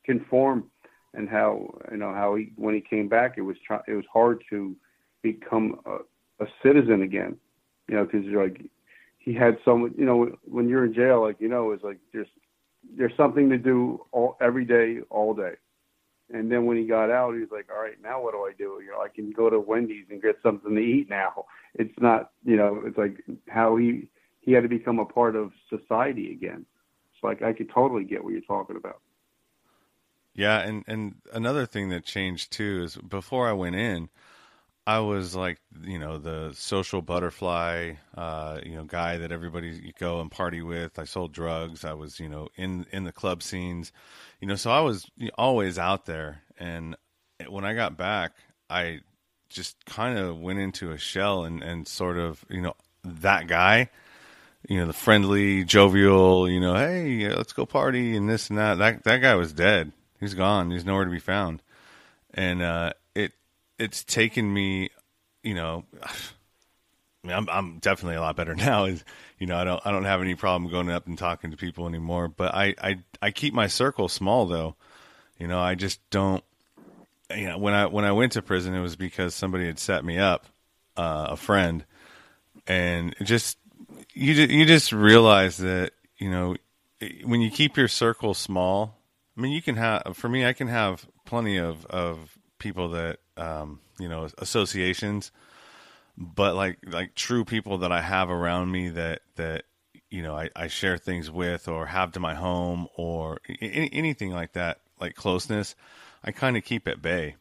[0.05, 0.69] conform
[1.13, 4.05] and how you know how he when he came back it was try, it was
[4.11, 4.75] hard to
[5.21, 5.97] become a,
[6.43, 7.37] a citizen again,
[7.87, 8.61] you know, because you're like
[9.27, 12.27] he had some you know when you're in jail like you know it's like there's
[12.97, 15.55] there's something to do all every day all day
[16.29, 18.51] and then when he got out, he was like, "All right, now what do I
[18.57, 18.81] do?
[18.83, 22.31] You know, I can go to Wendy's and get something to eat now." It's not,
[22.43, 24.09] you know, it's like how he
[24.41, 26.65] he had to become a part of society again.
[27.13, 28.99] It's like I could totally get what you're talking about.
[30.33, 34.09] Yeah, and and another thing that changed too is before I went in,
[34.87, 39.91] I was like, you know, the social butterfly, uh, you know, guy that everybody you
[39.99, 40.97] go and party with.
[40.97, 41.83] I sold drugs.
[41.83, 43.91] I was, you know, in in the club scenes,
[44.39, 45.05] you know, so I was
[45.37, 46.41] always out there.
[46.57, 46.95] And
[47.49, 48.31] when I got back,
[48.69, 49.01] I
[49.49, 53.89] just kind of went into a shell and and sort of, you know, that guy,
[54.69, 58.77] you know, the friendly, jovial, you know, hey, let's go party and this and that.
[58.77, 59.91] That that guy was dead.
[60.21, 60.71] He's gone.
[60.71, 61.61] He's nowhere to be found.
[62.33, 62.93] And uh,
[63.79, 64.89] it's taken me,
[65.43, 65.85] you know,
[67.23, 68.85] I mean, I'm I'm definitely a lot better now.
[68.85, 69.03] Is
[69.39, 71.87] you know, I don't I don't have any problem going up and talking to people
[71.87, 72.27] anymore.
[72.27, 74.75] But I I I keep my circle small though.
[75.37, 76.43] You know, I just don't.
[77.35, 80.05] You know, when I when I went to prison, it was because somebody had set
[80.05, 80.45] me up,
[80.95, 81.83] uh, a friend,
[82.65, 83.57] and just
[84.13, 86.55] you you just realize that you know
[87.25, 88.95] when you keep your circle small.
[89.37, 93.19] I mean, you can have for me, I can have plenty of of people that
[93.37, 95.31] um, you know associations,
[96.17, 99.63] but like like true people that I have around me that that
[100.09, 104.31] you know I, I share things with or have to my home or any, anything
[104.31, 105.75] like that like closeness,
[106.23, 107.35] I kind of keep at bay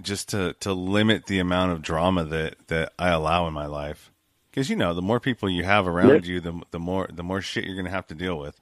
[0.00, 4.10] just to to limit the amount of drama that that I allow in my life.
[4.50, 7.40] Because you know, the more people you have around you, the the more the more
[7.40, 8.60] shit you're going to have to deal with.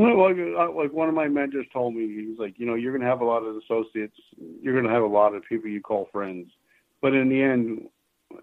[0.00, 2.92] Like, uh, like one of my mentors told me, he was like, you know, you're
[2.92, 4.16] going to have a lot of associates,
[4.62, 6.50] you're going to have a lot of people you call friends,
[7.02, 7.88] but in the end,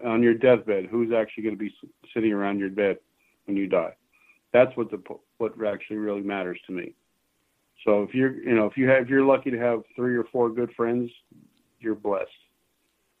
[0.04, 1.74] on your deathbed, who's actually going to be
[2.14, 2.98] sitting around your bed
[3.46, 3.94] when you die?
[4.52, 5.02] That's what the
[5.38, 6.94] what actually really matters to me.
[7.84, 10.24] So if you're you know if you have if you're lucky to have three or
[10.24, 11.10] four good friends,
[11.80, 12.30] you're blessed.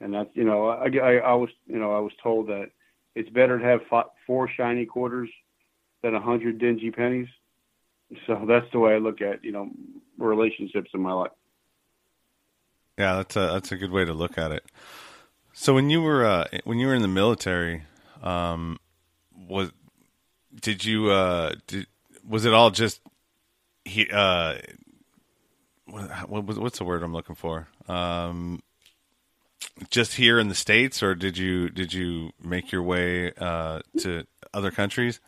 [0.00, 2.70] And that's you know I, I, I was you know I was told that
[3.14, 3.80] it's better to have
[4.26, 5.28] four shiny quarters
[6.02, 7.28] than a hundred dingy pennies.
[8.26, 9.70] So that's the way I look at you know
[10.16, 11.32] relationships in my life.
[12.98, 14.64] Yeah, that's a that's a good way to look at it.
[15.52, 17.84] So when you were uh, when you were in the military,
[18.22, 18.78] um,
[19.48, 19.70] was
[20.60, 21.86] did you uh, did,
[22.26, 23.00] was it all just
[23.84, 24.56] he uh,
[25.86, 27.68] what, what, what's the word I'm looking for?
[27.88, 28.62] Um,
[29.90, 34.26] just here in the states, or did you did you make your way uh, to
[34.52, 35.20] other countries?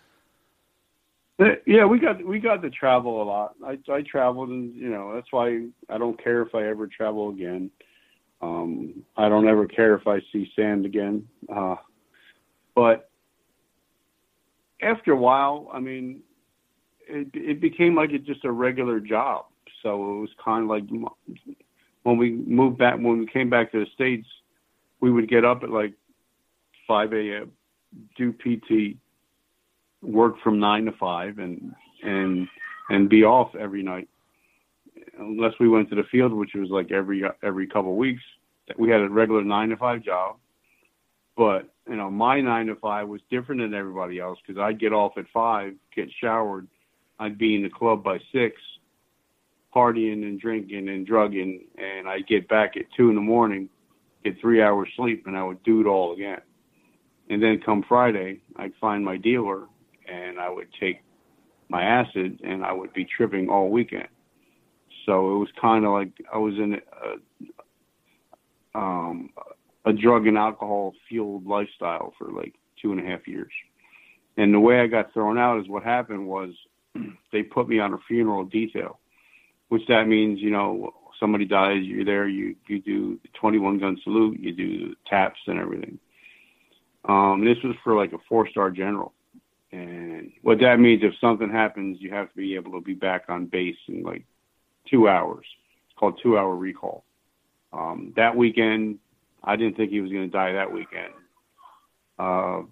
[1.41, 3.55] Uh, yeah, we got we got to travel a lot.
[3.65, 7.31] I I traveled, and you know that's why I don't care if I ever travel
[7.31, 7.71] again.
[8.43, 11.27] Um, I don't ever care if I see sand again.
[11.55, 11.77] Uh,
[12.75, 13.11] but
[14.83, 16.21] after a while, I mean,
[17.09, 19.47] it it became like it just a regular job.
[19.83, 20.85] So it was kind of like
[22.03, 24.29] when we moved back when we came back to the states,
[25.01, 25.95] we would get up at like
[26.87, 27.53] 5 a.m.
[28.17, 28.99] do PT
[30.03, 32.49] work from nine to five and and
[32.89, 34.09] and be off every night.
[35.19, 38.23] Unless we went to the field which was like every every couple of weeks
[38.79, 40.37] we had a regular nine to five job.
[41.37, 44.93] But you know my nine to five was different than everybody else because i'd get
[44.93, 46.67] off at five get showered
[47.19, 48.57] i'd be in the club by six
[49.75, 53.69] partying and drinking and drugging and i'd get back at two in the morning
[54.25, 56.41] get three hours sleep and i would do it all again.
[57.29, 59.65] And then come friday i'd find my dealer
[60.11, 61.03] and I would take
[61.69, 64.09] my acid and I would be tripping all weekend.
[65.07, 66.81] So it was kind of like I was in
[68.75, 69.31] a, um,
[69.87, 73.53] a drug and alcohol fueled lifestyle for like two and a half years.
[74.37, 76.51] And the way I got thrown out is what happened was
[77.33, 78.99] they put me on a funeral detail,
[79.69, 83.99] which that means, you know, somebody dies, you're there, you, you do the 21 gun
[84.03, 85.99] salute, you do taps and everything.
[87.07, 89.13] Um, this was for like a four star general.
[89.73, 93.25] And what that means, if something happens, you have to be able to be back
[93.29, 94.25] on base in like
[94.91, 95.47] two hours.
[95.87, 97.05] It's called two hour recall.
[97.73, 98.99] Um, that weekend,
[99.45, 101.13] I didn't think he was going to die that weekend.
[102.19, 102.63] Uh,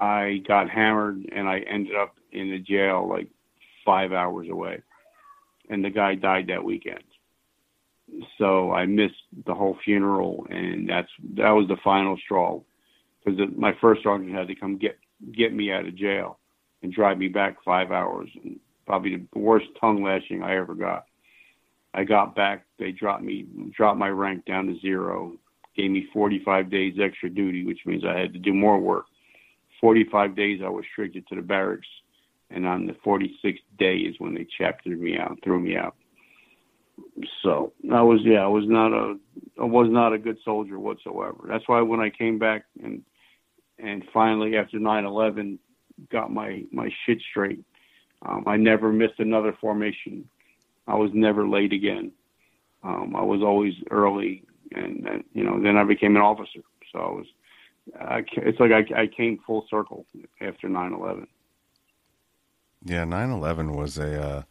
[0.00, 3.28] I got hammered and I ended up in the jail like
[3.84, 4.82] five hours away.
[5.70, 7.02] And the guy died that weekend.
[8.38, 9.14] So I missed
[9.46, 12.60] the whole funeral, and that's that was the final straw
[13.24, 14.96] because my first sergeant had to come get
[15.32, 16.38] get me out of jail
[16.82, 21.06] and drive me back five hours and probably the worst tongue lashing I ever got.
[21.94, 25.32] I got back, they dropped me dropped my rank down to zero,
[25.76, 29.06] gave me 45 days extra duty, which means I had to do more work.
[29.80, 31.88] 45 days I was restricted to the barracks,
[32.50, 35.96] and on the 46th day is when they chaptered me out, threw me out.
[37.42, 39.18] So I was, yeah, I was not a,
[39.60, 41.44] I was not a good soldier whatsoever.
[41.46, 43.02] That's why when I came back and
[43.78, 45.58] and finally after 9/11
[46.10, 47.64] got my my shit straight.
[48.22, 50.28] Um, I never missed another formation.
[50.86, 52.12] I was never late again.
[52.82, 56.60] Um, I was always early, and, and you know then I became an officer.
[56.92, 57.26] So I was.
[58.00, 60.06] I, it's like I, I came full circle
[60.40, 61.26] after 9/11.
[62.84, 64.22] Yeah, 9/11 was a.
[64.22, 64.42] Uh,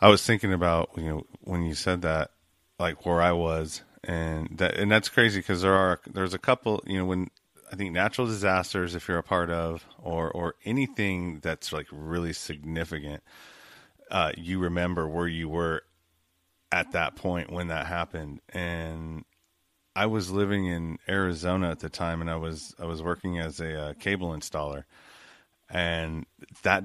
[0.00, 2.30] I was thinking about you know when you said that,
[2.78, 6.82] like where I was, and that and that's crazy because there are there's a couple
[6.86, 7.28] you know when
[7.70, 12.32] I think natural disasters, if you're a part of, or or anything that's like really
[12.32, 13.22] significant,
[14.10, 15.82] uh, you remember where you were
[16.72, 18.40] at that point when that happened.
[18.50, 19.24] And
[19.94, 23.60] I was living in Arizona at the time, and I was I was working as
[23.60, 24.84] a uh, cable installer,
[25.68, 26.24] and
[26.62, 26.84] that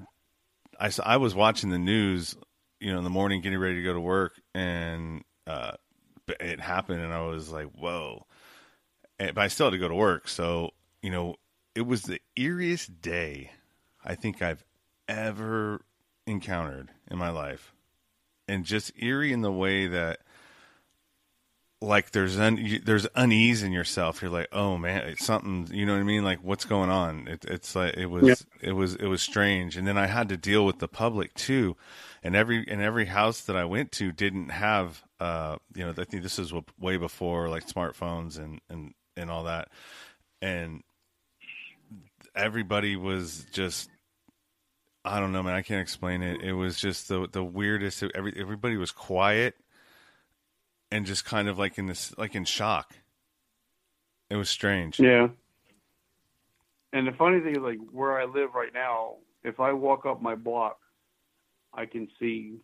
[0.80, 2.36] I I was watching the news,
[2.80, 5.74] you know, in the morning, getting ready to go to work, and uh,
[6.40, 8.26] it happened, and I was like, whoa
[9.18, 10.28] but I still had to go to work.
[10.28, 10.72] So,
[11.02, 11.36] you know,
[11.76, 13.52] it was the eeriest day
[14.04, 14.64] I think I've
[15.08, 15.82] ever
[16.26, 17.74] encountered in my life.
[18.48, 20.20] And just eerie in the way that
[21.84, 24.22] like there's un, there's unease in yourself.
[24.22, 25.68] You're like, oh man, it's something.
[25.76, 26.24] You know what I mean?
[26.24, 27.28] Like, what's going on?
[27.28, 28.70] It, it's like it was, yeah.
[28.70, 29.78] it was, it was strange.
[29.78, 31.76] And then I had to deal with the public too.
[32.24, 36.06] And every and every house that I went to didn't have, uh, you know, I
[36.06, 39.70] think this is way before like smartphones and and and all that.
[40.42, 40.84] And
[42.36, 43.90] everybody was just
[45.06, 45.54] I don't know, man.
[45.54, 46.42] I can't explain it.
[46.42, 48.04] It was just the the weirdest.
[48.16, 49.56] Every everybody was quiet
[50.94, 52.94] and just kind of like in this, like in shock.
[54.30, 55.00] It was strange.
[55.00, 55.30] Yeah.
[56.94, 60.22] And the funny thing is, like where I live right now, if I walk up
[60.22, 60.78] my block,
[61.74, 62.60] I can see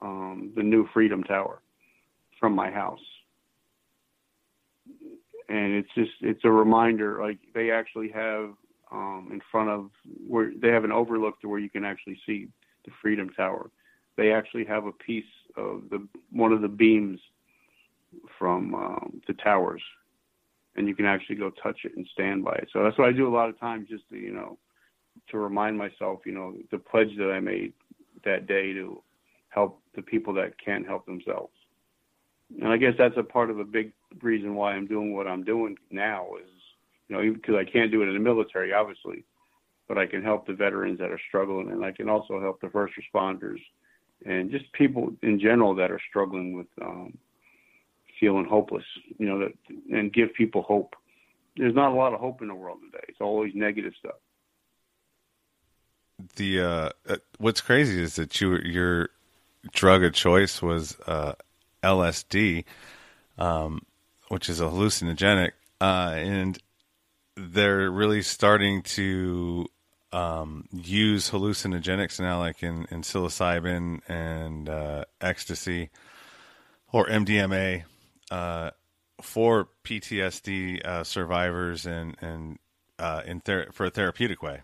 [0.00, 1.60] um, the new Freedom Tower
[2.38, 3.00] from my house.
[5.50, 7.20] And it's just it's a reminder.
[7.20, 8.50] Like they actually have
[8.92, 9.90] um, in front of
[10.26, 12.48] where they have an overlook to where you can actually see
[12.84, 13.70] the Freedom Tower.
[14.16, 15.24] They actually have a piece
[15.56, 17.20] of the one of the beams
[18.38, 19.82] from um, the towers,
[20.76, 22.68] and you can actually go touch it and stand by it.
[22.72, 24.56] So that's what I do a lot of times, just to you know,
[25.30, 27.72] to remind myself, you know, the pledge that I made
[28.24, 29.02] that day to
[29.48, 31.52] help the people that can't help themselves.
[32.60, 35.44] And I guess that's a part of a big reason why I'm doing what I'm
[35.44, 36.50] doing now is,
[37.08, 39.24] you know, because I can't do it in the military, obviously,
[39.88, 42.70] but I can help the veterans that are struggling, and I can also help the
[42.70, 43.58] first responders
[44.24, 47.16] and just people in general that are struggling with um,
[48.18, 48.84] feeling hopeless,
[49.18, 49.52] you know, that
[49.90, 50.94] and give people hope.
[51.56, 53.04] There's not a lot of hope in the world today.
[53.08, 54.16] It's always negative stuff.
[56.36, 59.10] The uh, uh what's crazy is that you your
[59.72, 61.32] drug of choice was uh,
[61.82, 62.64] LSD,
[63.38, 63.82] um,
[64.30, 66.56] which is a hallucinogenic, uh, and
[67.36, 69.66] they're really starting to
[70.12, 75.90] um, use hallucinogenics now, like in, in psilocybin and uh, ecstasy
[76.92, 77.82] or MDMA,
[78.30, 78.70] uh,
[79.20, 82.58] for PTSD uh, survivors and and
[83.00, 84.60] uh, in ther- for a therapeutic way.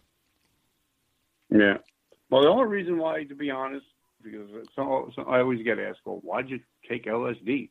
[1.50, 1.78] Yeah.
[2.30, 3.86] Well, the only reason why, to be honest,
[4.22, 7.70] because so, so I always get asked, "Well, why'd you take LSD?"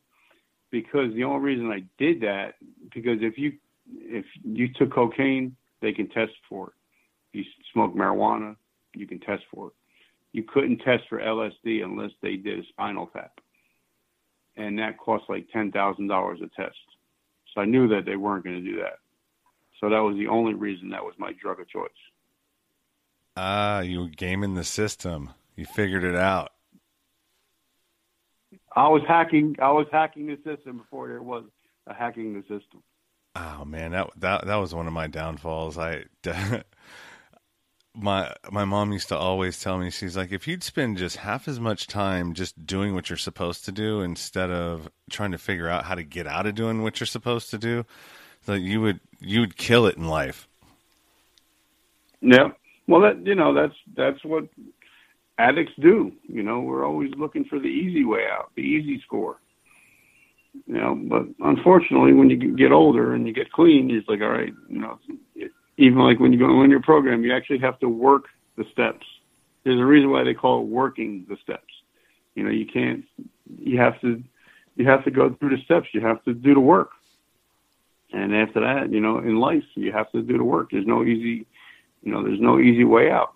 [0.82, 2.56] Because the only reason I did that,
[2.92, 3.54] because if you
[3.86, 6.72] if you took cocaine, they can test for it.
[7.32, 8.56] If you smoke marijuana,
[8.94, 9.72] you can test for it.
[10.32, 13.40] You couldn't test for LSD unless they did a spinal tap,
[14.58, 16.76] and that cost like ten thousand dollars a test.
[17.54, 18.98] So I knew that they weren't going to do that.
[19.80, 21.88] So that was the only reason that was my drug of choice.
[23.34, 25.30] Ah, you were gaming the system.
[25.54, 26.52] You figured it out.
[28.76, 29.56] I was hacking.
[29.58, 31.44] I was hacking the system before there was
[31.86, 32.82] a hacking the system.
[33.34, 35.78] Oh man, that that that was one of my downfalls.
[35.78, 36.04] I
[37.94, 41.48] my my mom used to always tell me she's like if you'd spend just half
[41.48, 45.68] as much time just doing what you're supposed to do instead of trying to figure
[45.68, 47.86] out how to get out of doing what you're supposed to do,
[48.44, 50.46] that you would you would kill it in life.
[52.20, 52.50] Yeah.
[52.86, 54.44] Well, that you know that's that's what
[55.38, 56.12] addicts do.
[56.28, 59.38] You know, we're always looking for the easy way out, the easy score.
[60.66, 64.30] You know, but unfortunately, when you get older and you get clean, it's like, all
[64.30, 64.98] right, you know,
[65.76, 68.24] even like when you go in your program, you actually have to work
[68.56, 69.06] the steps.
[69.64, 71.72] There's a reason why they call it working the steps.
[72.34, 73.04] You know, you can't.
[73.58, 74.22] You have to.
[74.76, 75.88] You have to go through the steps.
[75.92, 76.90] You have to do the work.
[78.12, 80.70] And after that, you know, in life, you have to do the work.
[80.70, 81.46] There's no easy.
[82.02, 83.34] You know, there's no easy way out.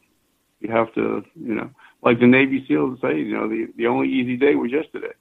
[0.61, 1.25] You have to.
[1.35, 1.71] You know,
[2.03, 5.13] like the Navy SEALs say, you know, the the only easy day was yesterday.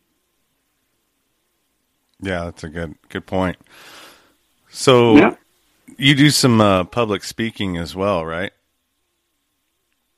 [2.21, 3.57] Yeah, that's a good good point.
[4.69, 5.35] So Yeah.
[5.97, 8.51] you do some uh, public speaking as well, right?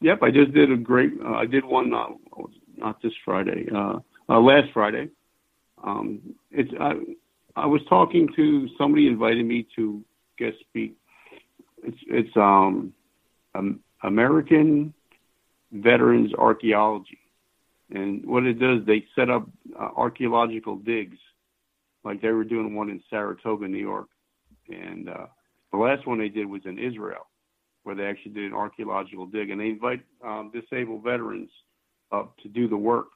[0.01, 1.13] Yep, I just did a great.
[1.23, 2.13] Uh, I did one not
[2.77, 5.09] not this Friday, uh, uh, last Friday.
[5.83, 6.93] Um, it's I,
[7.55, 10.03] I was talking to somebody invited me to
[10.37, 10.95] guest speak.
[11.83, 12.93] It's it's um,
[13.53, 14.93] um American
[15.71, 17.19] Veterans Archaeology,
[17.93, 19.47] and what it does, they set up
[19.79, 21.17] uh, archaeological digs,
[22.03, 24.07] like they were doing one in Saratoga, New York,
[24.69, 25.27] and uh,
[25.71, 27.27] the last one they did was in Israel
[27.83, 31.49] where they actually did an archaeological dig, and they invite um, disabled veterans
[32.11, 33.07] up to do the work,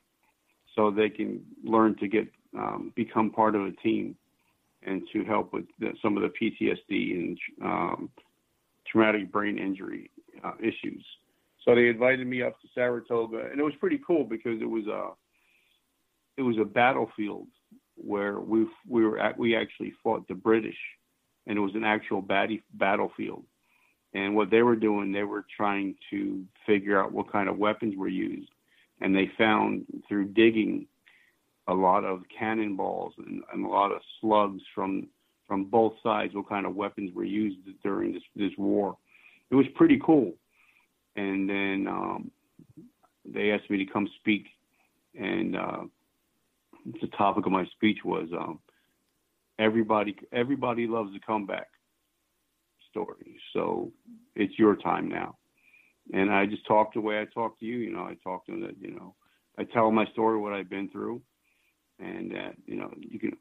[0.76, 4.16] so they can learn to get um, become part of a team,
[4.84, 8.10] and to help with the, some of the PTSD and um,
[8.88, 10.10] traumatic brain injury
[10.44, 11.06] uh, issues.
[11.66, 14.88] So they invited me up to Saratoga, and it was pretty cool because it was
[14.88, 15.10] a
[16.38, 17.48] it was a battlefield
[17.96, 20.78] where we we were at, we actually fought the British,
[21.48, 23.44] and it was an actual batty, battlefield
[24.16, 27.96] and what they were doing, they were trying to figure out what kind of weapons
[27.98, 28.50] were used.
[29.02, 30.88] And they found through digging
[31.68, 35.08] a lot of cannonballs and, and a lot of slugs from
[35.48, 38.98] from both sides, what kind of weapons were used during this this war.
[39.52, 40.34] It was pretty cool.
[41.16, 42.32] And then um,
[43.26, 44.48] they asked me to come speak,
[45.18, 45.84] and uh,
[47.02, 48.60] the topic of my speech was um,
[49.60, 51.68] everybody everybody loves a comeback
[52.90, 53.38] story.
[53.54, 53.92] So
[54.36, 55.38] it's your time now.
[56.14, 57.78] And I just talked the way I talk to you.
[57.78, 59.16] You know, I talk to them that, you know,
[59.58, 61.22] I tell my story, what I've been through,
[62.00, 63.32] and that, you know, you can,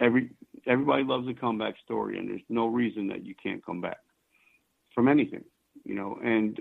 [0.00, 0.30] every,
[0.66, 3.98] everybody loves a comeback story, and there's no reason that you can't come back
[4.94, 5.44] from anything,
[5.84, 6.18] you know.
[6.22, 6.60] And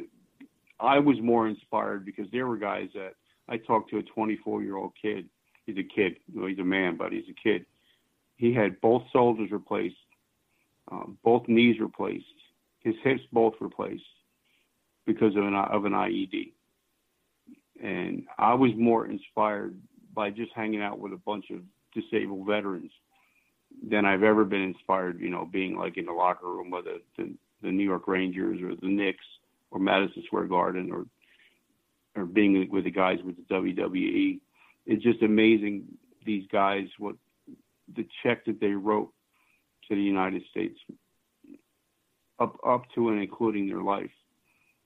[0.80, 3.14] I was more inspired because there were guys that
[3.48, 5.28] I talked to a 24 year old kid.
[5.66, 6.18] He's a kid.
[6.34, 7.66] Well, he's a man, but he's a kid.
[8.36, 9.98] He had both shoulders replaced,
[10.92, 12.26] um, both knees replaced,
[12.80, 14.04] his hips both replaced
[15.06, 16.54] because of an of an IED.
[17.82, 19.76] And I was more inspired
[20.14, 21.62] by just hanging out with a bunch of
[21.94, 22.92] disabled veterans
[23.88, 25.20] than I've ever been inspired.
[25.20, 28.76] You know, being like in the locker room with the the, New York Rangers or
[28.76, 29.26] the Knicks
[29.72, 31.06] or Madison Square Garden or
[32.16, 34.40] or being with the guys with the WWE.
[34.86, 35.84] It's just amazing
[36.26, 37.16] these guys what
[37.96, 39.12] the check that they wrote
[39.88, 40.78] to the United States
[42.40, 44.12] up up to and including their life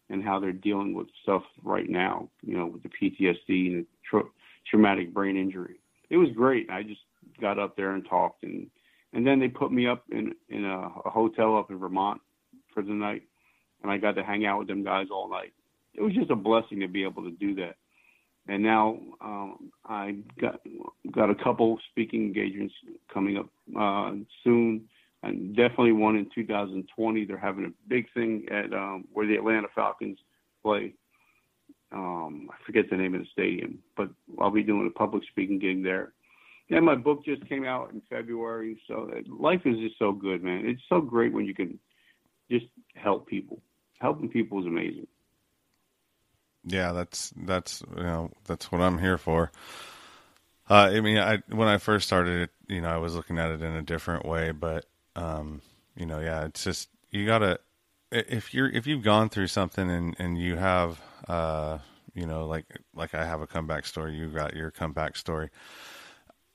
[0.09, 3.85] and how they're dealing with stuff right now, you know, with the PTSD and the
[4.07, 4.29] tra-
[4.69, 5.79] traumatic brain injury.
[6.09, 6.69] It was great.
[6.69, 7.01] I just
[7.39, 8.69] got up there and talked and
[9.13, 12.21] and then they put me up in in a, a hotel up in Vermont
[12.73, 13.23] for the night
[13.83, 15.53] and I got to hang out with them guys all night.
[15.93, 17.75] It was just a blessing to be able to do that.
[18.47, 20.59] And now um, I got
[21.11, 22.73] got a couple speaking engagements
[23.13, 23.49] coming up
[23.79, 24.13] uh,
[24.43, 24.89] soon,
[25.21, 27.25] and definitely one in 2020.
[27.25, 30.17] They're having a big thing at um, where the Atlanta Falcons
[30.61, 30.93] play.
[31.93, 34.09] Um, I forget the name of the stadium, but
[34.41, 36.13] I'll be doing a public speaking gig there.
[36.69, 40.63] And my book just came out in February, so life is just so good, man.
[40.65, 41.77] It's so great when you can
[42.53, 43.61] just help people.
[43.99, 45.07] Helping people is amazing.
[46.65, 49.51] Yeah, that's that's you know that's what I'm here for.
[50.69, 53.51] Uh, I mean, I when I first started it, you know, I was looking at
[53.51, 54.85] it in a different way, but
[55.15, 55.61] um,
[55.95, 57.59] you know, yeah, it's just you gotta
[58.11, 61.79] if you're if you've gone through something and and you have uh,
[62.13, 65.49] you know, like like I have a comeback story, you got your comeback story.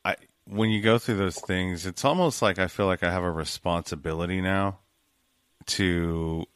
[0.04, 3.24] I when you go through those things, it's almost like I feel like I have
[3.24, 4.78] a responsibility now
[5.68, 6.46] to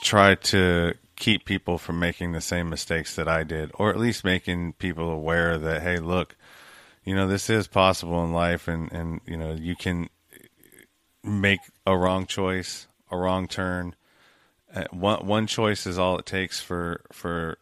[0.00, 4.24] try to keep people from making the same mistakes that I did, or at least
[4.24, 6.36] making people aware that, hey, look,
[7.04, 10.08] you know, this is possible in life, and, and you know, you can
[11.24, 13.94] make a wrong choice, a wrong turn.
[14.74, 17.58] Uh, one one choice is all it takes for for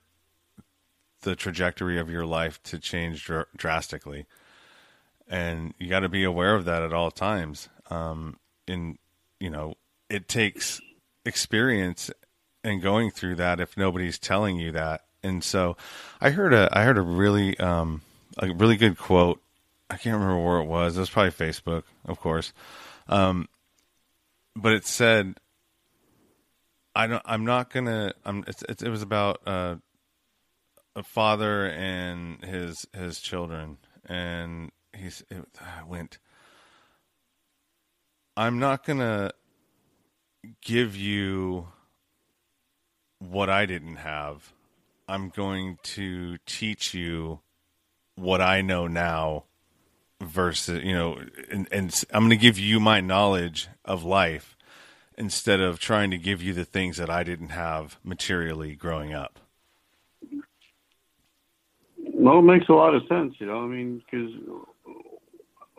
[1.22, 4.26] the trajectory of your life to change dr- drastically,
[5.28, 7.68] and you got to be aware of that at all times.
[7.88, 8.98] Um, in
[9.38, 9.74] you know,
[10.10, 10.80] it takes
[11.26, 12.10] experience
[12.64, 15.02] and going through that if nobody's telling you that.
[15.22, 15.76] And so
[16.20, 18.02] I heard a I heard a really um
[18.38, 19.42] a really good quote.
[19.90, 20.96] I can't remember where it was.
[20.96, 22.52] It was probably Facebook, of course.
[23.08, 23.48] Um
[24.54, 25.38] but it said
[26.94, 29.76] I don't I'm not going to I'm it's, it's, it was about uh
[30.94, 35.44] a father and his his children and he's it
[35.86, 36.18] went
[38.36, 39.32] I'm not going to
[40.62, 41.68] give you
[43.18, 44.52] what I didn't have.
[45.08, 47.40] I'm going to teach you
[48.16, 49.44] what I know now
[50.20, 51.18] versus, you know,
[51.50, 54.56] and, and I'm going to give you my knowledge of life
[55.16, 59.38] instead of trying to give you the things that I didn't have materially growing up.
[61.98, 63.62] Well, it makes a lot of sense, you know.
[63.62, 64.30] I mean, because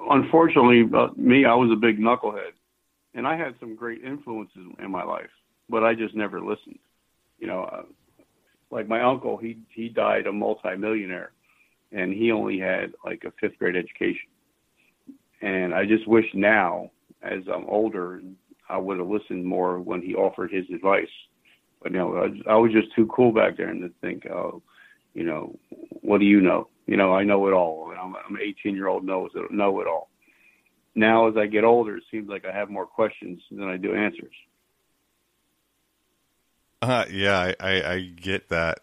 [0.10, 2.52] unfortunately, uh, me, I was a big knucklehead,
[3.18, 5.30] and I had some great influences in my life,
[5.70, 6.80] but I just never listened
[7.40, 7.84] you know, uh,
[8.72, 11.32] like my uncle, he he died a multimillionaire,
[11.92, 14.30] and he only had like a fifth grade education.
[15.42, 16.92] And I just wish now,
[17.22, 18.22] as I'm older,
[18.70, 21.08] I would have listened more when he offered his advice.
[21.82, 24.62] But you know, I, I was just too cool back there and to think, oh,
[25.14, 25.58] you know,
[26.02, 26.68] what do you know?
[26.88, 27.92] You know, I know it all.
[27.92, 30.10] I'm, I'm an 18 year old knows know it all.
[30.98, 33.94] Now, as I get older, it seems like I have more questions than I do
[33.94, 34.34] answers.
[36.82, 38.80] Uh, yeah, I, I, I get that.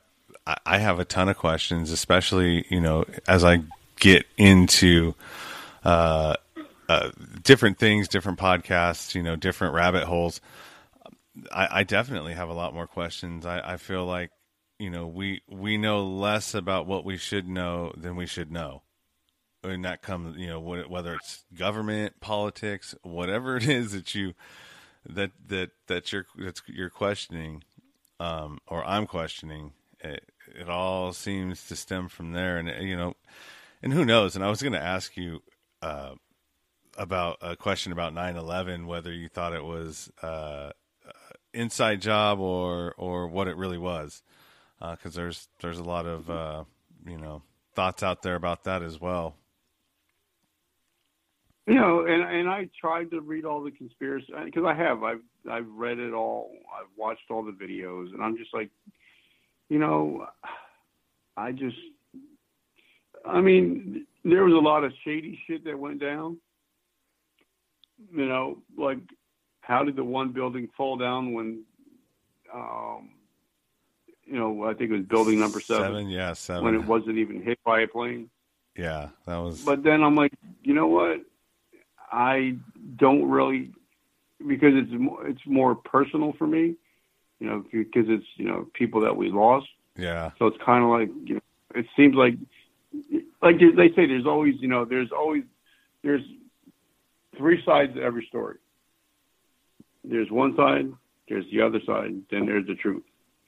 [0.46, 3.64] I, I have a ton of questions, especially you know as I
[3.98, 5.16] get into
[5.84, 6.36] uh,
[6.88, 7.10] uh,
[7.42, 10.40] different things, different podcasts, you know, different rabbit holes.
[11.50, 13.44] I, I definitely have a lot more questions.
[13.44, 14.30] I, I feel like
[14.78, 18.83] you know we we know less about what we should know than we should know
[19.64, 24.34] and that comes you know whether it's government politics whatever it is that you
[25.08, 27.62] that that that you're that's you're questioning
[28.20, 32.58] um, or I'm questioning, it, it all seems to stem from there.
[32.58, 33.14] And you know,
[33.82, 34.36] and who knows?
[34.36, 35.42] And I was going to ask you
[35.82, 36.14] uh,
[36.96, 40.70] about a question about 9/11, whether you thought it was uh,
[41.52, 44.22] inside job or or what it really was,
[44.78, 46.64] because uh, there's there's a lot of uh,
[47.06, 47.42] you know
[47.74, 49.34] thoughts out there about that as well.
[51.66, 55.02] You know, and and I tried to read all the conspiracy because I have.
[55.02, 56.50] I've I've read it all.
[56.78, 58.70] I've watched all the videos, and I'm just like,
[59.68, 60.26] you know,
[61.36, 61.76] I just,
[63.24, 66.38] I mean, there was a lot of shady shit that went down.
[68.12, 68.98] You know, like
[69.60, 71.62] how did the one building fall down when,
[72.52, 73.10] um,
[74.26, 75.84] you know, I think it was building number seven.
[75.84, 76.64] Seven, yeah, seven.
[76.64, 78.28] When it wasn't even hit by a plane.
[78.76, 79.62] Yeah, that was.
[79.62, 81.20] But then I'm like, you know what?
[82.10, 82.56] I
[82.96, 83.70] don't really
[84.46, 86.74] because it's more, it's more personal for me,
[87.40, 89.66] you know, because it's you know people that we lost.
[89.96, 90.30] Yeah.
[90.38, 91.40] So it's kind of like you know,
[91.74, 92.34] it seems like
[93.42, 95.44] like they say, there's always you know, there's always
[96.02, 96.22] there's
[97.36, 98.58] three sides to every story.
[100.04, 100.92] There's one side,
[101.28, 103.02] there's the other side, then there's the truth.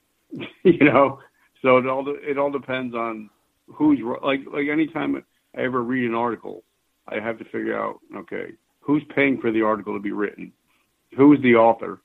[0.62, 1.20] you know,
[1.62, 3.30] so it all it all depends on
[3.66, 5.22] who's like like anytime
[5.56, 6.62] I ever read an article
[7.08, 10.52] I have to figure out, okay, who's paying for the article to be written?
[11.16, 12.00] Who's the author?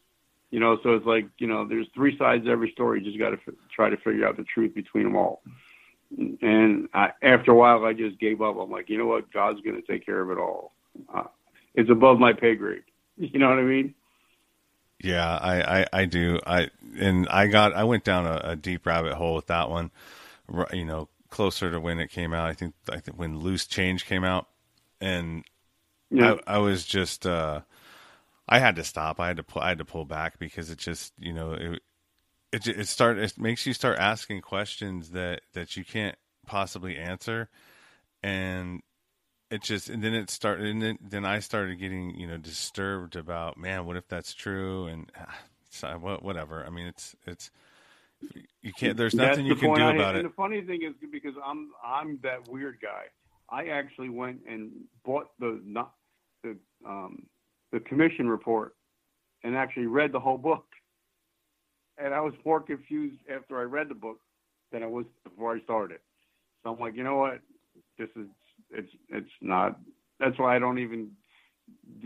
[0.52, 3.00] You know, so it's like, you know, there's three sides to every story.
[3.00, 5.42] You just got to f- try to figure out the truth between them all.
[6.42, 8.58] And I, after a while, I just gave up.
[8.58, 9.32] I'm like, you know what?
[9.32, 10.74] God's going to take care of it all.
[11.14, 11.24] Uh,
[11.74, 12.84] it's above my pay grade.
[13.18, 13.94] You know what I mean?
[15.04, 16.40] Yeah, I, I, I do.
[16.48, 19.92] I and I got I went down a, a deep rabbit hole with that one.
[20.74, 22.48] You know, closer to when it came out.
[22.48, 24.48] I think I think when Loose Change came out,
[25.02, 25.44] and
[26.10, 26.36] yeah.
[26.48, 27.62] I, I was just uh,
[28.48, 29.20] I had to stop.
[29.20, 29.62] I had to pull.
[29.62, 31.82] I had to pull back because it just you know it
[32.52, 37.50] it it start it makes you start asking questions that that you can't possibly answer,
[38.22, 38.82] and
[39.50, 43.16] it just and then it started and then, then I started getting you know disturbed
[43.16, 45.12] about man what if that's true and
[45.70, 45.88] so,
[46.22, 47.52] whatever I mean it's it's
[48.62, 50.30] you can't there's nothing you can do I, about and it.
[50.30, 53.06] The funny thing is because I'm I'm that weird guy.
[53.52, 54.72] I actually went and
[55.06, 55.94] bought the not
[56.44, 57.24] the um,
[57.72, 58.76] the commission report
[59.44, 60.66] and actually read the whole book.
[61.98, 64.18] And I was more confused after I read the book
[64.72, 66.00] than I was before I started.
[66.64, 67.40] So I'm like, you know what?
[67.98, 68.28] This is
[68.72, 69.78] it's it's not.
[70.20, 71.12] That's why I don't even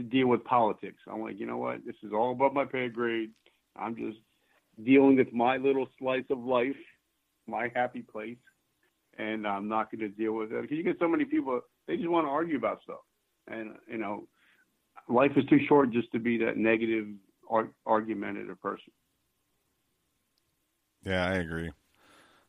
[0.10, 1.02] deal with politics.
[1.08, 1.86] I'm like, you know what?
[1.86, 3.32] This is all above my pay grade.
[3.76, 4.18] I'm just
[4.84, 6.76] dealing with my little slice of life,
[7.48, 8.38] my happy place
[9.18, 11.98] and I'm not going to deal with it because you get so many people they
[11.98, 13.02] just want to argue about stuff,
[13.48, 14.28] and you know,
[15.08, 17.08] life is too short just to be that negative,
[17.86, 18.92] argumentative person.
[21.04, 21.72] Yeah, I agree.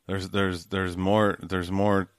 [0.07, 2.09] There's there's there's more there's more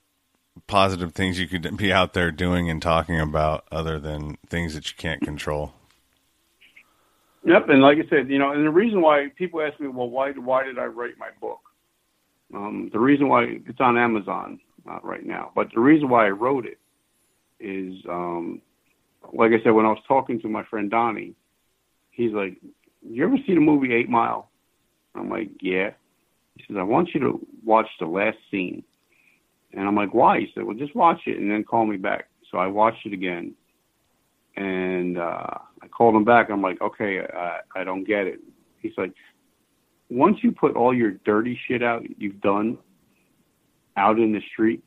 [0.66, 4.90] positive things you could be out there doing and talking about other than things that
[4.90, 5.72] you can't control.
[7.44, 10.11] Yep, and like I said, you know, and the reason why people ask me, well,
[10.11, 11.61] why why did I write my book?
[12.55, 16.30] Um, the reason why it's on Amazon uh, right now, but the reason why I
[16.30, 16.78] wrote it
[17.61, 18.62] is, um,
[19.32, 21.34] like I said, when I was talking to my friend Donnie,
[22.11, 22.57] he's like,
[23.03, 24.51] "You ever see the movie Eight Mile?"
[25.14, 25.90] I'm like, "Yeah."
[26.57, 28.82] He says, "I want you to watch the last scene,"
[29.72, 32.28] and I'm like, "Why?" He said, "Well, just watch it and then call me back."
[32.51, 33.55] So I watched it again,
[34.57, 36.49] and uh, I called him back.
[36.49, 38.40] I'm like, "Okay, I, I don't get it."
[38.80, 39.12] He's like,
[40.11, 42.78] once you put all your dirty shit out you've done
[43.96, 44.82] out in the street,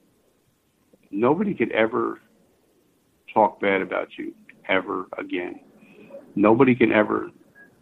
[1.11, 2.22] nobody could ever
[3.34, 4.34] talk bad about you
[4.67, 5.59] ever again.
[6.36, 7.30] Nobody can ever,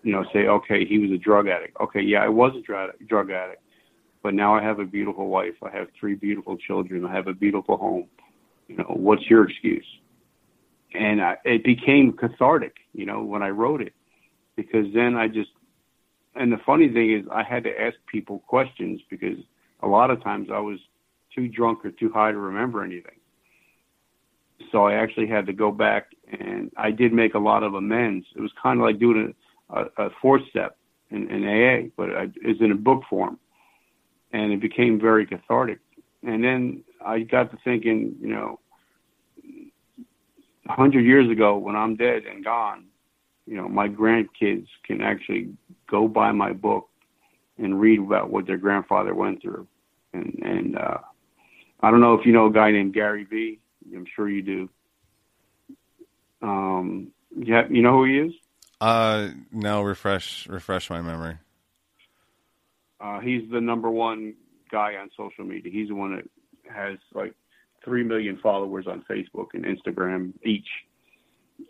[0.03, 1.77] you know, say, okay, he was a drug addict.
[1.79, 3.61] Okay, yeah, I was a drug addict,
[4.23, 5.53] but now I have a beautiful wife.
[5.63, 7.05] I have three beautiful children.
[7.05, 8.07] I have a beautiful home.
[8.67, 9.85] You know, what's your excuse?
[10.93, 13.93] And I, it became cathartic, you know, when I wrote it,
[14.55, 15.51] because then I just
[16.35, 19.37] and the funny thing is, I had to ask people questions because
[19.81, 20.79] a lot of times I was
[21.33, 23.15] too drunk or too high to remember anything.
[24.71, 28.25] So I actually had to go back, and I did make a lot of amends.
[28.35, 29.33] It was kind of like doing
[29.69, 30.77] a, a, a fourth step
[31.09, 33.39] in, in AA, but I, it's in a book form,
[34.31, 35.79] and it became very cathartic.
[36.23, 38.59] And then I got to thinking, you know,
[40.67, 42.85] a hundred years ago, when I'm dead and gone,
[43.49, 45.49] you know, my grandkids can actually
[45.89, 46.87] go buy my book
[47.57, 49.67] and read about what their grandfather went through.
[50.13, 50.99] And and uh,
[51.81, 53.59] I don't know if you know a guy named Gary Vee.
[53.93, 54.69] I'm sure you do.
[56.43, 58.33] Um, yeah, you know who he is?
[58.79, 59.81] Uh, no.
[59.81, 61.37] Refresh refresh my memory.
[63.01, 64.35] Uh, he's the number one
[64.71, 65.71] guy on social media.
[65.71, 66.25] He's the one that
[66.71, 67.33] has like
[67.83, 70.67] three million followers on Facebook and Instagram each.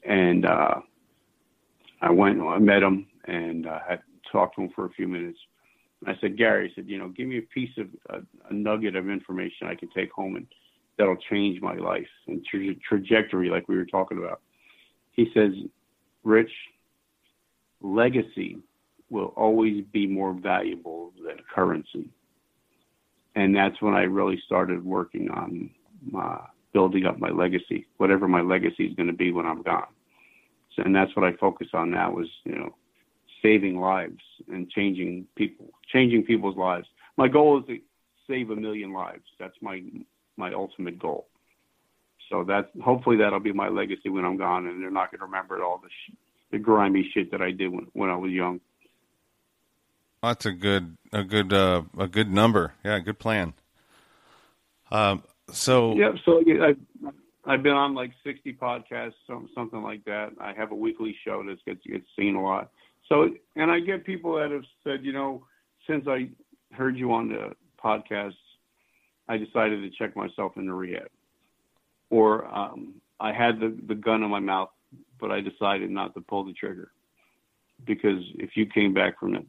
[0.04, 0.82] And uh,
[2.02, 5.40] I went, I met him, and uh, had talked to him for a few minutes.
[6.08, 8.96] I said, Gary, I said, you know, give me a piece of a, a nugget
[8.96, 10.48] of information I can take home and
[10.98, 14.42] that'll change my life and tra- trajectory, like we were talking about.
[15.12, 15.52] he says,
[16.24, 16.52] Rich,
[17.82, 18.58] legacy
[19.10, 22.10] will always be more valuable than currency.
[23.36, 25.70] And that's when I really started working on
[26.04, 26.40] my,
[26.74, 29.88] building up my legacy, whatever my legacy is going to be when I'm gone.
[30.80, 32.76] And that's what I focus on now is, you know,
[33.42, 34.22] saving lives
[34.52, 36.88] and changing people, changing people's lives.
[37.18, 37.80] My goal is to
[38.28, 39.24] save a million lives.
[39.40, 39.82] That's my
[40.38, 41.28] my ultimate goal.
[42.30, 45.26] So that's hopefully that'll be my legacy when I'm gone, and they're not going to
[45.26, 46.16] remember all the sh-
[46.52, 48.60] the grimy shit that I did when when I was young.
[50.22, 52.74] That's a good a good uh, a good number.
[52.84, 53.54] Yeah, good plan.
[54.92, 56.76] Um, so yeah, so I,
[57.46, 59.14] I've been on like 60 podcasts,
[59.56, 60.30] something like that.
[60.40, 62.72] I have a weekly show that gets gets seen a lot.
[63.08, 65.46] So, and I get people that have said, you know,
[65.88, 66.30] since I
[66.74, 67.52] heard you on the
[67.84, 68.36] podcast,
[69.28, 71.08] I decided to check myself into rehab.
[72.10, 74.70] Or um, I had the, the gun in my mouth,
[75.20, 76.92] but I decided not to pull the trigger
[77.86, 79.46] because if you came back from it,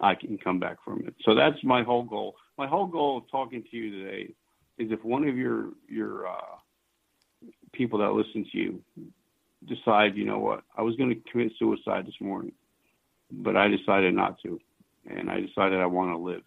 [0.00, 1.14] I can come back from it.
[1.24, 2.36] So that's my whole goal.
[2.56, 4.34] My whole goal of talking to you today
[4.78, 6.56] is if one of your your uh,
[7.78, 8.82] people that listen to you
[9.66, 12.52] decide, you know what, I was going to commit suicide this morning,
[13.30, 14.60] but I decided not to,
[15.08, 16.42] and I decided I want to live,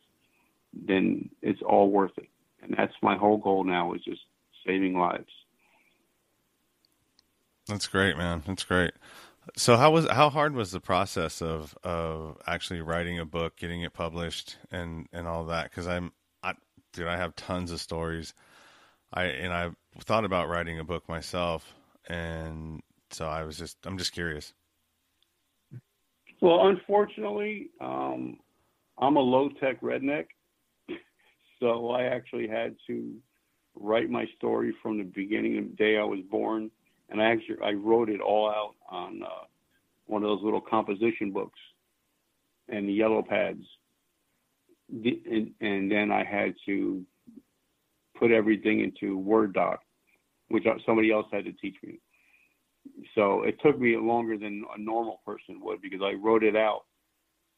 [0.73, 2.27] then it's all worth it.
[2.61, 4.21] And that's my whole goal now is just
[4.65, 5.31] saving lives.
[7.67, 8.43] That's great, man.
[8.45, 8.91] That's great.
[9.57, 13.81] So how was how hard was the process of of actually writing a book, getting
[13.81, 15.69] it published, and and all that?
[15.69, 16.11] Because I'm,
[16.43, 16.53] I,
[16.93, 18.33] dude, I have tons of stories.
[19.13, 21.73] I and I thought about writing a book myself,
[22.07, 22.81] and
[23.11, 24.53] so I was just I'm just curious.
[26.41, 28.39] Well, unfortunately, um,
[28.97, 30.27] I'm a low tech redneck,
[31.59, 33.13] so I actually had to
[33.75, 36.71] write my story from the beginning of the day I was born
[37.11, 39.45] and I actually I wrote it all out on uh,
[40.07, 41.59] one of those little composition books
[42.69, 43.63] and the yellow pads,
[44.89, 47.03] and, and then I had to
[48.21, 49.79] put everything into Word doc,
[50.49, 51.99] which somebody else had to teach me.
[53.15, 56.83] So it took me longer than a normal person would because I wrote it out,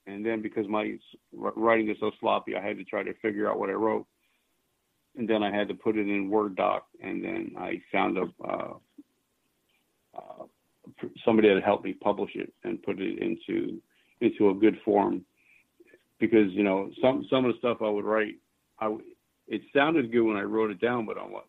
[0.07, 0.97] and then because my
[1.33, 4.07] writing is so sloppy, I had to try to figure out what I wrote,
[5.17, 8.25] and then I had to put it in Word doc, and then I found a
[8.45, 8.73] uh,
[10.15, 10.43] uh,
[11.25, 13.81] somebody that helped me publish it and put it into
[14.21, 15.25] into a good form.
[16.19, 18.35] Because you know some some of the stuff I would write
[18.79, 18.95] I
[19.47, 21.43] it sounded good when I wrote it down but I'm like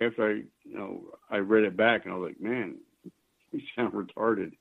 [0.00, 0.32] after I
[0.64, 2.76] you know I read it back and I was like man
[3.52, 4.52] you sound retarded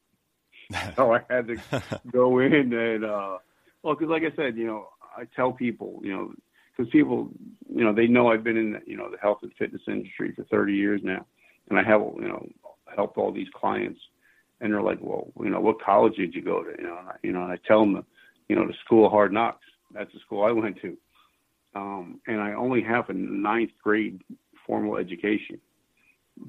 [0.96, 1.58] so I had to
[2.12, 3.38] go in and uh
[3.84, 6.34] well because like I said you know I tell people you know
[6.76, 7.30] because people
[7.74, 10.44] you know they know I've been in you know the health and fitness industry for
[10.46, 11.26] 30 years now
[11.70, 12.48] and I have you know
[12.96, 14.00] helped all these clients,
[14.62, 16.72] and they're like, well, you know, what college did you go to?
[16.78, 18.04] You know, and I, you know, and I tell them,
[18.48, 19.66] you know, the School of Hard Knocks.
[19.94, 20.98] That's the school I went to,
[21.76, 24.21] um, and I only have a ninth grade
[24.65, 25.59] formal education.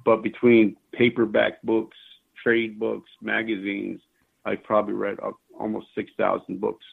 [0.05, 1.97] But between paperback books,
[2.43, 4.01] trade books, magazines,
[4.45, 5.19] I probably read
[5.59, 6.85] almost six thousand books,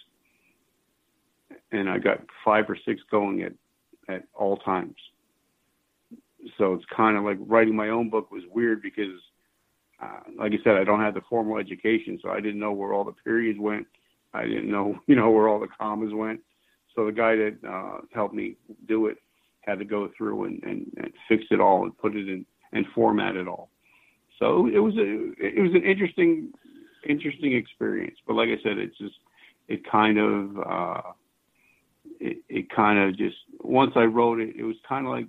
[1.71, 3.53] and I got five or six going at
[4.09, 4.95] at all times.
[6.57, 9.19] So it's kind of like writing my own book was weird because
[10.01, 12.93] uh, like I said, I don't have the formal education, so I didn't know where
[12.93, 13.88] all the periods went.
[14.34, 16.41] I didn't know, you know, where all the commas went.
[16.96, 18.56] So the guy that uh, helped me
[18.88, 19.18] do it
[19.62, 22.86] had to go through and, and, and fix it all and put it in and
[22.94, 23.70] format it all.
[24.39, 26.52] So it was a it was an interesting
[27.08, 28.18] interesting experience.
[28.28, 29.16] But like I said, it's just
[29.68, 31.02] it kind of uh,
[32.20, 35.28] it, it kind of just once I wrote it, it was kind of like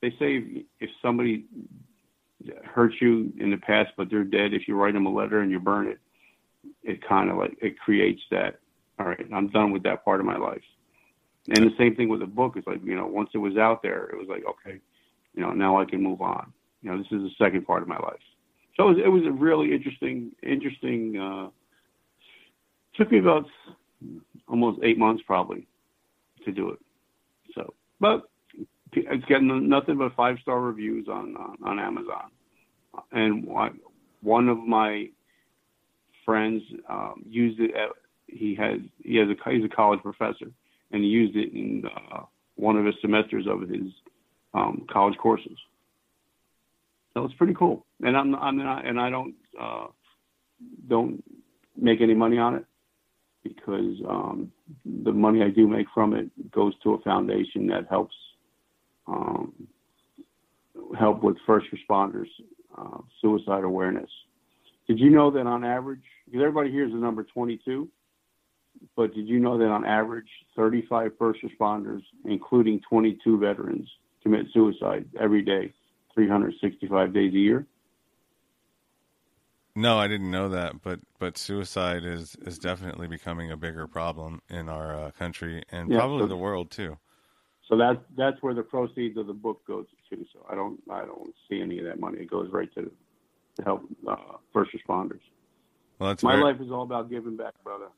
[0.00, 1.46] they say if, if somebody
[2.64, 4.52] hurt you in the past, but they're dead.
[4.52, 5.98] If you write them a letter and you burn it,
[6.82, 8.58] it kind of like it creates that.
[8.98, 10.62] All right, I'm done with that part of my life.
[11.48, 12.54] And the same thing with the book.
[12.56, 14.80] It's like you know, once it was out there, it was like okay,
[15.34, 16.52] you know, now I can move on.
[16.82, 18.20] You know, this is the second part of my life.
[18.76, 21.18] So it was, it was a really interesting, interesting.
[21.18, 21.48] Uh,
[22.96, 23.46] took me about
[24.48, 25.66] almost eight months probably
[26.44, 26.78] to do it.
[27.54, 28.28] So, but
[28.92, 32.30] it's getting nothing but five star reviews on, on, on Amazon.
[33.12, 33.46] And
[34.20, 35.08] one of my
[36.24, 37.74] friends um, used it.
[37.74, 37.90] At,
[38.26, 40.46] he has he has a he's a college professor,
[40.92, 42.20] and he used it in uh,
[42.56, 43.90] one of his semesters of his
[44.54, 45.56] um, college courses.
[47.14, 47.84] So it's pretty cool.
[48.02, 49.86] And I'm I'm not and I don't uh,
[50.88, 51.22] don't
[51.76, 52.64] make any money on it
[53.42, 54.52] because um,
[55.04, 58.14] the money I do make from it goes to a foundation that helps
[59.06, 59.52] um,
[60.98, 62.28] help with first responders
[62.78, 64.08] uh, suicide awareness.
[64.86, 67.88] Did you know that on average, because everybody hears the number 22,
[68.96, 73.88] but did you know that on average, 35 first responders, including 22 veterans,
[74.22, 75.72] commit suicide every day,
[76.14, 77.66] 365 days a year?
[79.74, 84.42] No, I didn't know that, but but suicide is is definitely becoming a bigger problem
[84.50, 86.98] in our uh, country and Yeah, probably so- the world too.
[87.68, 90.26] So that's that's where the proceeds of the book goes to.
[90.34, 92.18] So I don't I don't see any of that money.
[92.18, 92.90] It goes right to
[93.56, 94.16] to help uh,
[94.52, 95.20] first responders.
[95.98, 97.88] Well, that's My very, life is all about giving back, brother.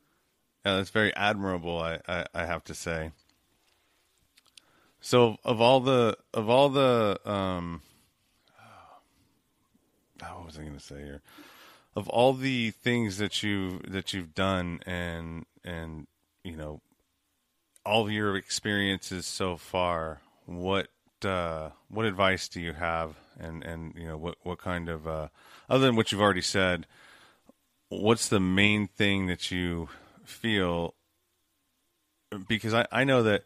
[0.65, 1.79] Yeah, that's very admirable.
[1.79, 3.11] I, I I have to say.
[5.01, 7.83] So of all the of all the um,
[10.19, 11.21] what was I going to say here?
[11.95, 16.07] Of all the things that you that you've done and and
[16.43, 16.81] you know
[17.85, 20.89] all of your experiences so far, what
[21.23, 23.17] uh, what advice do you have?
[23.39, 25.29] And and you know what what kind of uh,
[25.69, 26.87] other than what you've already said,
[27.91, 29.91] what's the main thing that you
[30.25, 30.95] feel?
[32.49, 33.45] Because I, I know that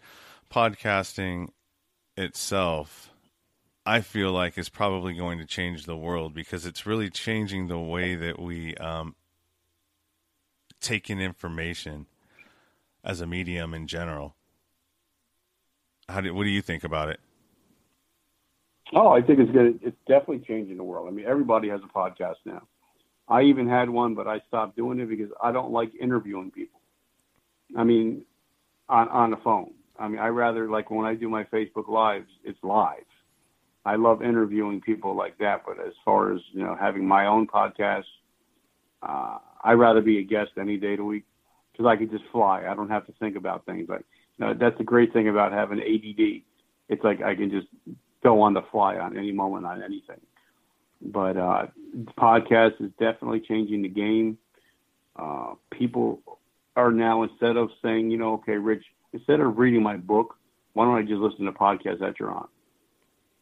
[0.51, 1.49] podcasting
[2.17, 3.11] itself,
[3.85, 7.79] I feel like is probably going to change the world because it's really changing the
[7.79, 9.15] way that we um,
[10.81, 12.07] take in information
[13.05, 14.35] as a medium in general.
[16.09, 17.21] How do what do you think about it?
[18.95, 19.79] Oh, I think it's good.
[19.83, 21.09] It's definitely changing the world.
[21.09, 22.63] I mean, everybody has a podcast now.
[23.29, 26.81] I even had one, but I stopped doing it because I don't like interviewing people.
[27.77, 28.25] I mean,
[28.89, 29.73] on on the phone.
[29.99, 33.05] I mean, I rather like when I do my Facebook lives, it's live.
[33.85, 37.47] I love interviewing people like that, but as far as you know, having my own
[37.47, 38.05] podcast,
[39.03, 41.25] uh, I rather be a guest any day of the week
[41.73, 42.67] because I can just fly.
[42.69, 43.89] I don't have to think about things.
[43.89, 44.05] Like
[44.39, 46.43] you know, that's the great thing about having ADD.
[46.89, 47.67] It's like I can just
[48.23, 50.21] go on the fly on any moment on anything.
[51.01, 51.67] But uh,
[52.19, 54.39] podcast is definitely changing the game.
[55.17, 56.21] Uh, people
[56.77, 60.37] are now instead of saying, you know, okay, Rich, instead of reading my book,
[60.75, 62.49] why don't I just listen to podcasts that you're on?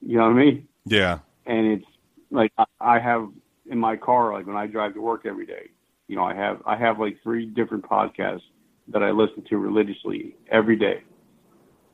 [0.01, 0.69] You know what I mean?
[0.87, 1.87] Yeah, and it's
[2.31, 3.29] like I- I have
[3.69, 5.71] in my car, like when I drive to work every day,
[6.09, 8.43] you know, I have I have like three different podcasts
[8.89, 11.03] that I listen to religiously every day.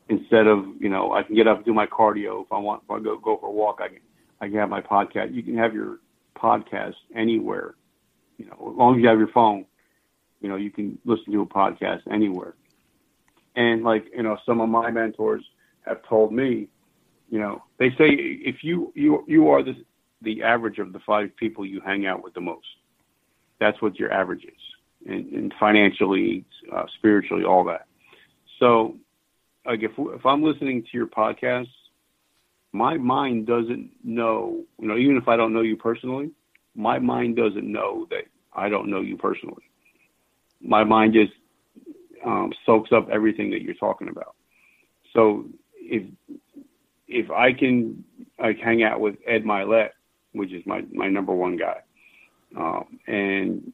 [0.08, 2.82] Instead of you know, I can get up and do my cardio if I want.
[2.84, 3.98] If I go go for a walk, I can
[4.42, 5.32] I can have my podcast.
[5.32, 5.98] You can have your
[6.36, 7.76] podcast anywhere,
[8.38, 9.64] you know, as long as you have your phone.
[10.40, 12.54] You know, you can listen to a podcast anywhere.
[13.54, 15.44] And like you know, some of my mentors
[15.86, 16.68] have told me,
[17.30, 19.76] you know, they say if you you you are the
[20.22, 22.66] the average of the five people you hang out with the most.
[23.60, 27.86] That's what your average is, and, and financially, uh, spiritually, all that.
[28.58, 28.96] So,
[29.64, 31.68] like if if I'm listening to your podcast,
[32.72, 34.64] my mind doesn't know.
[34.78, 36.30] You know, even if I don't know you personally,
[36.74, 39.62] my mind doesn't know that I don't know you personally.
[40.60, 41.32] My mind just
[42.24, 44.34] um, soaks up everything that you're talking about.
[45.12, 45.46] So
[45.76, 46.04] if
[47.08, 48.04] if I can
[48.38, 49.90] like hang out with Ed Mylett,
[50.32, 51.80] which is my my number one guy,
[52.56, 53.72] um, and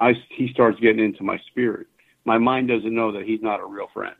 [0.00, 1.86] I he starts getting into my spirit.
[2.24, 4.16] My mind doesn't know that he's not a real friend.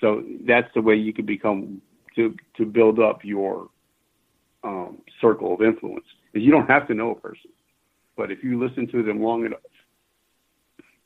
[0.00, 1.80] So that's the way you can become
[2.18, 3.68] to to build up your
[4.64, 6.04] um, circle of influence.
[6.34, 7.50] You don't have to know a person,
[8.16, 9.60] but if you listen to them long enough,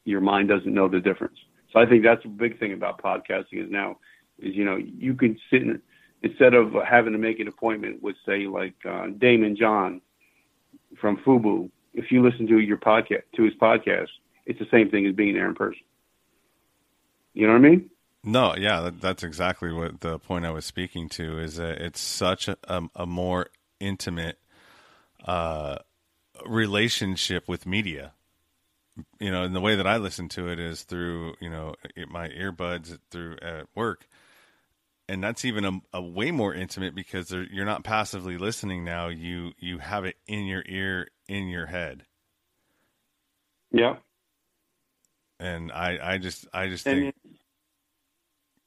[0.05, 1.37] your mind doesn't know the difference.
[1.73, 3.99] So I think that's a big thing about podcasting is now
[4.39, 5.81] is you know you can sit in,
[6.23, 10.01] instead of having to make an appointment with say like uh, Daymond John
[11.01, 11.71] from Fubu.
[11.95, 14.09] If you listen to your podcast to his podcast,
[14.47, 15.83] it's the same thing as being there in person.
[17.35, 17.91] You know what I mean?
[18.25, 22.01] No, yeah, that, that's exactly what the point I was speaking to is that it's
[22.01, 23.49] such a, a, a more
[23.81, 24.39] intimate
[25.25, 25.79] uh,
[26.47, 28.15] relationship with media.
[29.21, 31.75] You know, and the way that I listen to it is through you know
[32.09, 34.07] my earbuds through at work,
[35.09, 39.09] and that's even a, a way more intimate because you're not passively listening now.
[39.09, 42.05] You you have it in your ear, in your head,
[43.73, 43.97] Yeah.
[45.41, 47.15] and I I just I just And think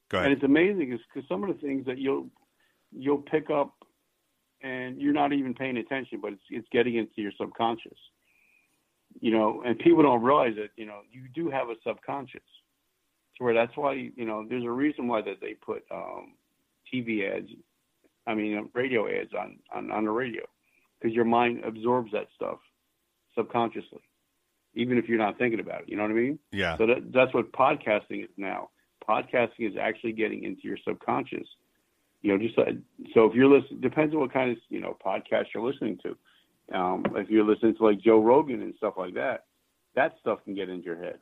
[0.10, 2.28] go and it's amazing because some of the things that you'll
[2.92, 3.74] you'll pick up
[4.62, 7.98] and you're not even paying attention, but it's it's getting into your subconscious.
[9.22, 12.42] You know, and people don't realize that you know you do have a subconscious.
[13.38, 16.34] To where that's why you know there's a reason why that they put um,
[16.94, 17.50] TV ads,
[18.26, 20.44] I mean radio ads on on, on the radio,
[21.00, 22.60] because your mind absorbs that stuff
[23.36, 24.02] subconsciously,
[24.74, 25.90] even if you're not thinking about it.
[25.90, 26.40] You know what I mean?
[26.52, 28.70] Yeah, So that, that's what podcasting is now.
[29.08, 31.48] Podcasting is actually getting into your subconscious.
[32.22, 32.72] You know, just uh,
[33.14, 36.76] so if you're listening, depends on what kind of you know podcast you're listening to.
[36.76, 39.46] Um, if you're listening to like Joe Rogan and stuff like that,
[39.96, 41.20] that stuff can get into your head.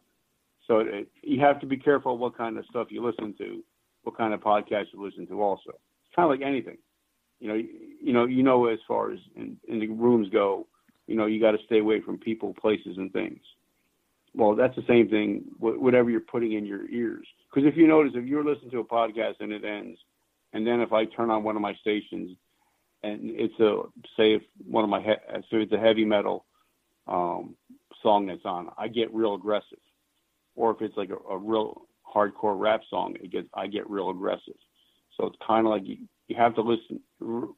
[0.67, 3.61] So it, you have to be careful what kind of stuff you listen to,
[4.03, 5.41] what kind of podcast you listen to.
[5.41, 6.77] Also, it's kind of like anything.
[7.39, 7.67] You know, you,
[8.01, 10.67] you know, you know, as far as in, in the rooms go,
[11.07, 13.41] you know, you got to stay away from people, places, and things.
[14.33, 15.43] Well, that's the same thing.
[15.59, 18.85] Whatever you're putting in your ears, because if you notice, if you're listening to a
[18.85, 19.99] podcast and it ends,
[20.53, 22.37] and then if I turn on one of my stations,
[23.03, 23.81] and it's a
[24.17, 26.45] say if one of my he- so it's a heavy metal
[27.07, 27.55] um,
[28.01, 29.79] song that's on, I get real aggressive
[30.55, 34.09] or if it's like a, a real hardcore rap song, it gets I get real
[34.09, 34.55] aggressive.
[35.17, 35.97] So it's kind of like you,
[36.27, 36.99] you have to listen,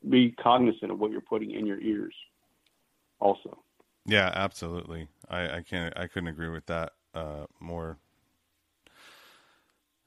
[0.09, 2.13] be cognizant of what you're putting in your ears.
[3.19, 3.57] Also.
[4.05, 5.07] Yeah, absolutely.
[5.29, 5.97] I, I can't.
[5.97, 7.97] I couldn't agree with that uh, more.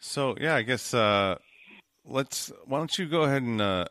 [0.09, 1.37] So yeah, I guess uh,
[2.07, 2.51] let's.
[2.65, 3.85] Why don't you go ahead and uh,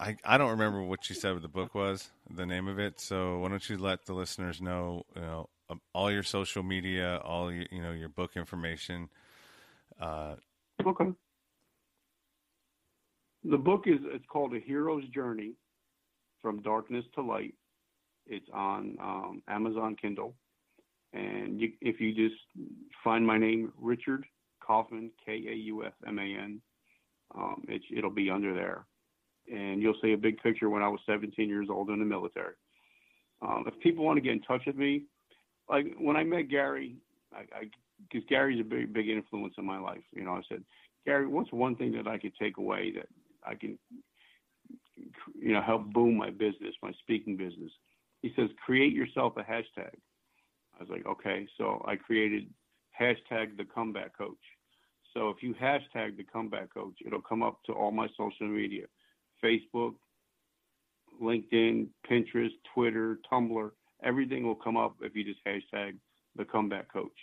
[0.00, 3.00] I I don't remember what you said what the book was, the name of it.
[3.00, 7.20] So why don't you let the listeners know, you know, um, all your social media,
[7.24, 9.08] all your, you know your book information.
[10.00, 10.34] Uh,
[10.84, 11.12] okay.
[13.44, 15.52] The book is it's called A Hero's Journey
[16.42, 17.54] from Darkness to Light.
[18.26, 20.34] It's on um, Amazon Kindle,
[21.12, 22.42] and you, if you just
[23.04, 24.24] find my name, Richard
[24.64, 26.60] Kaufman, K A U F M A N,
[27.34, 28.86] um, it, it'll be under there,
[29.52, 32.54] and you'll see a big picture when I was 17 years old in the military.
[33.42, 35.04] Um, if people want to get in touch with me,
[35.68, 36.96] like when I met Gary,
[37.32, 37.70] I
[38.10, 40.02] because Gary's a big big influence in my life.
[40.12, 40.62] You know, I said,
[41.04, 43.08] Gary, what's one thing that I could take away that
[43.46, 43.78] I can,
[45.38, 47.70] you know, help boom my business, my speaking business?
[48.22, 49.94] He says, create yourself a hashtag.
[50.74, 51.46] I was like, okay.
[51.58, 52.48] So I created
[52.98, 54.36] hashtag the comeback coach.
[55.14, 58.86] So if you hashtag the comeback coach, it'll come up to all my social media,
[59.42, 59.94] Facebook,
[61.22, 63.70] LinkedIn, Pinterest, Twitter, Tumblr
[64.04, 65.96] everything will come up if you just hashtag
[66.36, 67.16] the comeback coach.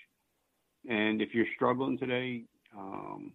[0.90, 2.44] And if you're struggling today,
[2.78, 3.34] um,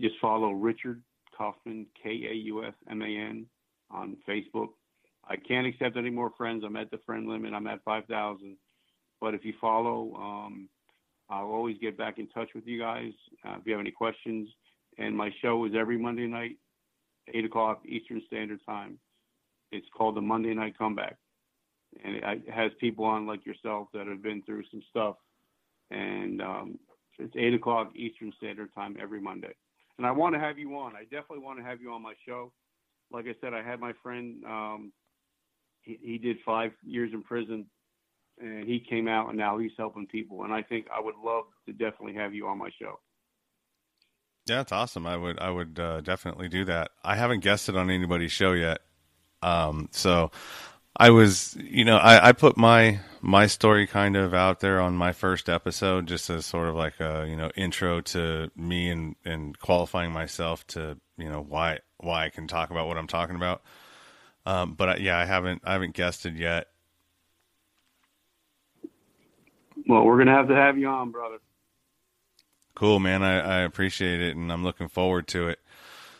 [0.00, 1.02] just follow Richard
[1.36, 3.46] Kaufman, K A U F M A N,
[3.90, 4.68] on Facebook.
[5.28, 6.64] I can't accept any more friends.
[6.64, 7.52] I'm at the friend limit.
[7.52, 8.56] I'm at 5,000.
[9.20, 10.68] But if you follow, um,
[11.28, 13.12] I'll always get back in touch with you guys
[13.46, 14.48] uh, if you have any questions.
[14.98, 16.56] And my show is every Monday night,
[17.32, 18.98] 8 o'clock Eastern Standard Time.
[19.72, 21.16] It's called the Monday Night Comeback
[22.04, 25.16] and it has people on like yourself that have been through some stuff.
[25.90, 26.78] And um,
[27.18, 29.54] it's eight o'clock Eastern Standard Time every Monday.
[29.98, 30.94] And I want to have you on.
[30.94, 32.52] I definitely want to have you on my show.
[33.10, 34.44] Like I said, I had my friend.
[34.44, 34.92] Um,
[35.80, 37.66] he, he did five years in prison,
[38.40, 40.44] and he came out, and now he's helping people.
[40.44, 42.98] And I think I would love to definitely have you on my show.
[44.46, 45.06] Yeah, that's awesome.
[45.06, 46.90] I would I would uh, definitely do that.
[47.02, 48.78] I haven't guested on anybody's show yet,
[49.42, 50.30] um, so
[50.98, 54.96] I was, you know, I, I put my my story kind of out there on
[54.96, 59.16] my first episode, just as sort of like a you know intro to me and
[59.24, 63.36] and qualifying myself to you know why why I can talk about what I'm talking
[63.36, 63.62] about.
[64.46, 66.68] Um, but I, yeah, I haven't I haven't guested yet.
[69.86, 71.38] Well, we're gonna have to have you on, brother.
[72.74, 73.22] Cool, man.
[73.22, 75.60] I, I appreciate it, and I'm looking forward to it.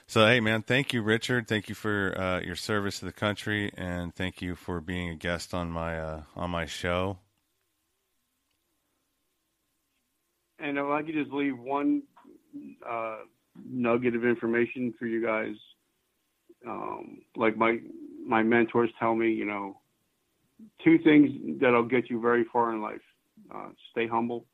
[0.07, 1.49] So, hey, man, thank you, Richard.
[1.49, 5.17] Thank you for uh, your service to the country, and thank you for being a
[5.17, 7.19] guest on my uh, on my show.
[10.61, 12.05] And if I could just leave one
[12.89, 13.17] uh,
[13.69, 15.57] nugget of information for you guys,
[16.67, 17.79] um, like my
[18.25, 19.81] my mentors tell me, you know,
[20.85, 23.03] two things that'll get you very far in life:
[23.55, 24.47] uh, stay humble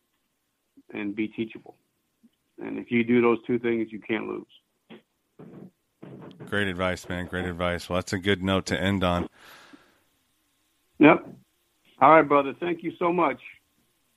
[0.93, 1.77] and be teachable.
[2.59, 4.47] And if you do those two things, you can't lose.
[6.47, 7.27] Great advice, man.
[7.27, 7.89] Great advice.
[7.89, 9.29] Well, that's a good note to end on.
[10.99, 11.27] Yep.
[12.01, 12.55] All right, brother.
[12.61, 13.41] Thank you so much.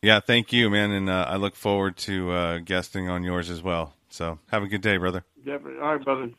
[0.02, 0.92] Yeah, thank you, man.
[0.92, 3.94] And uh, I look forward to uh, guesting on yours as well.
[4.10, 5.24] So have a good day, brother.
[5.44, 5.80] Definitely.
[5.82, 6.30] All right, brother.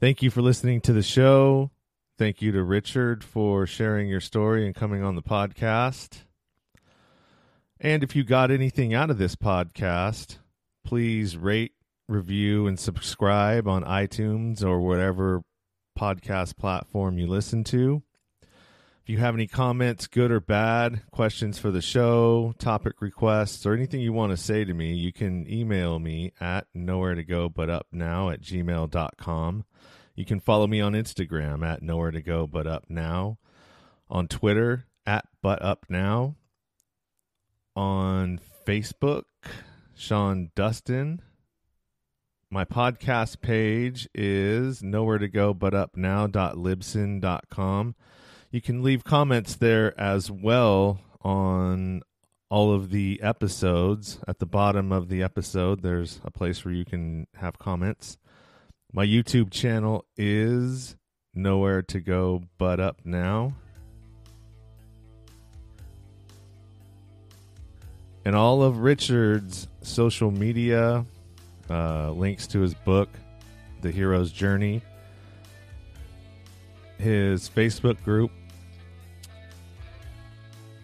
[0.00, 1.70] Thank you for listening to the show.
[2.16, 6.22] Thank you to Richard for sharing your story and coming on the podcast.
[7.80, 10.38] And if you got anything out of this podcast,
[10.84, 11.72] please rate,
[12.08, 15.42] review, and subscribe on iTunes or whatever
[15.98, 18.04] podcast platform you listen to.
[19.02, 23.74] If you have any comments, good or bad, questions for the show, topic requests, or
[23.74, 27.48] anything you want to say to me, you can email me at nowhere to go
[27.48, 29.64] but up now at gmail.com.
[30.14, 33.38] You can follow me on Instagram at nowhere to go but up now,
[34.08, 36.36] on Twitter at but up now,
[37.74, 39.24] on Facebook,
[39.96, 41.20] Sean Dustin.
[42.48, 47.96] My podcast page is nowhere to go but up now now.libsyn.com.
[48.52, 52.02] You can leave comments there as well on
[52.48, 54.20] all of the episodes.
[54.28, 58.16] At the bottom of the episode, there's a place where you can have comments.
[58.96, 60.94] My YouTube channel is
[61.34, 63.52] nowhere to go but up now.
[68.24, 71.04] And all of Richard's social media,
[71.68, 73.08] uh, links to his book,
[73.80, 74.80] The Hero's Journey,
[76.96, 78.30] his Facebook group,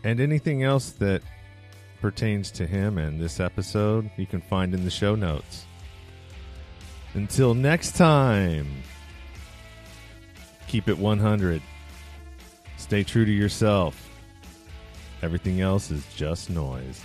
[0.02, 1.22] and anything else that
[2.00, 5.64] pertains to him and this episode, you can find in the show notes.
[7.14, 8.68] Until next time,
[10.68, 11.60] keep it 100.
[12.76, 14.08] Stay true to yourself.
[15.22, 17.02] Everything else is just noise.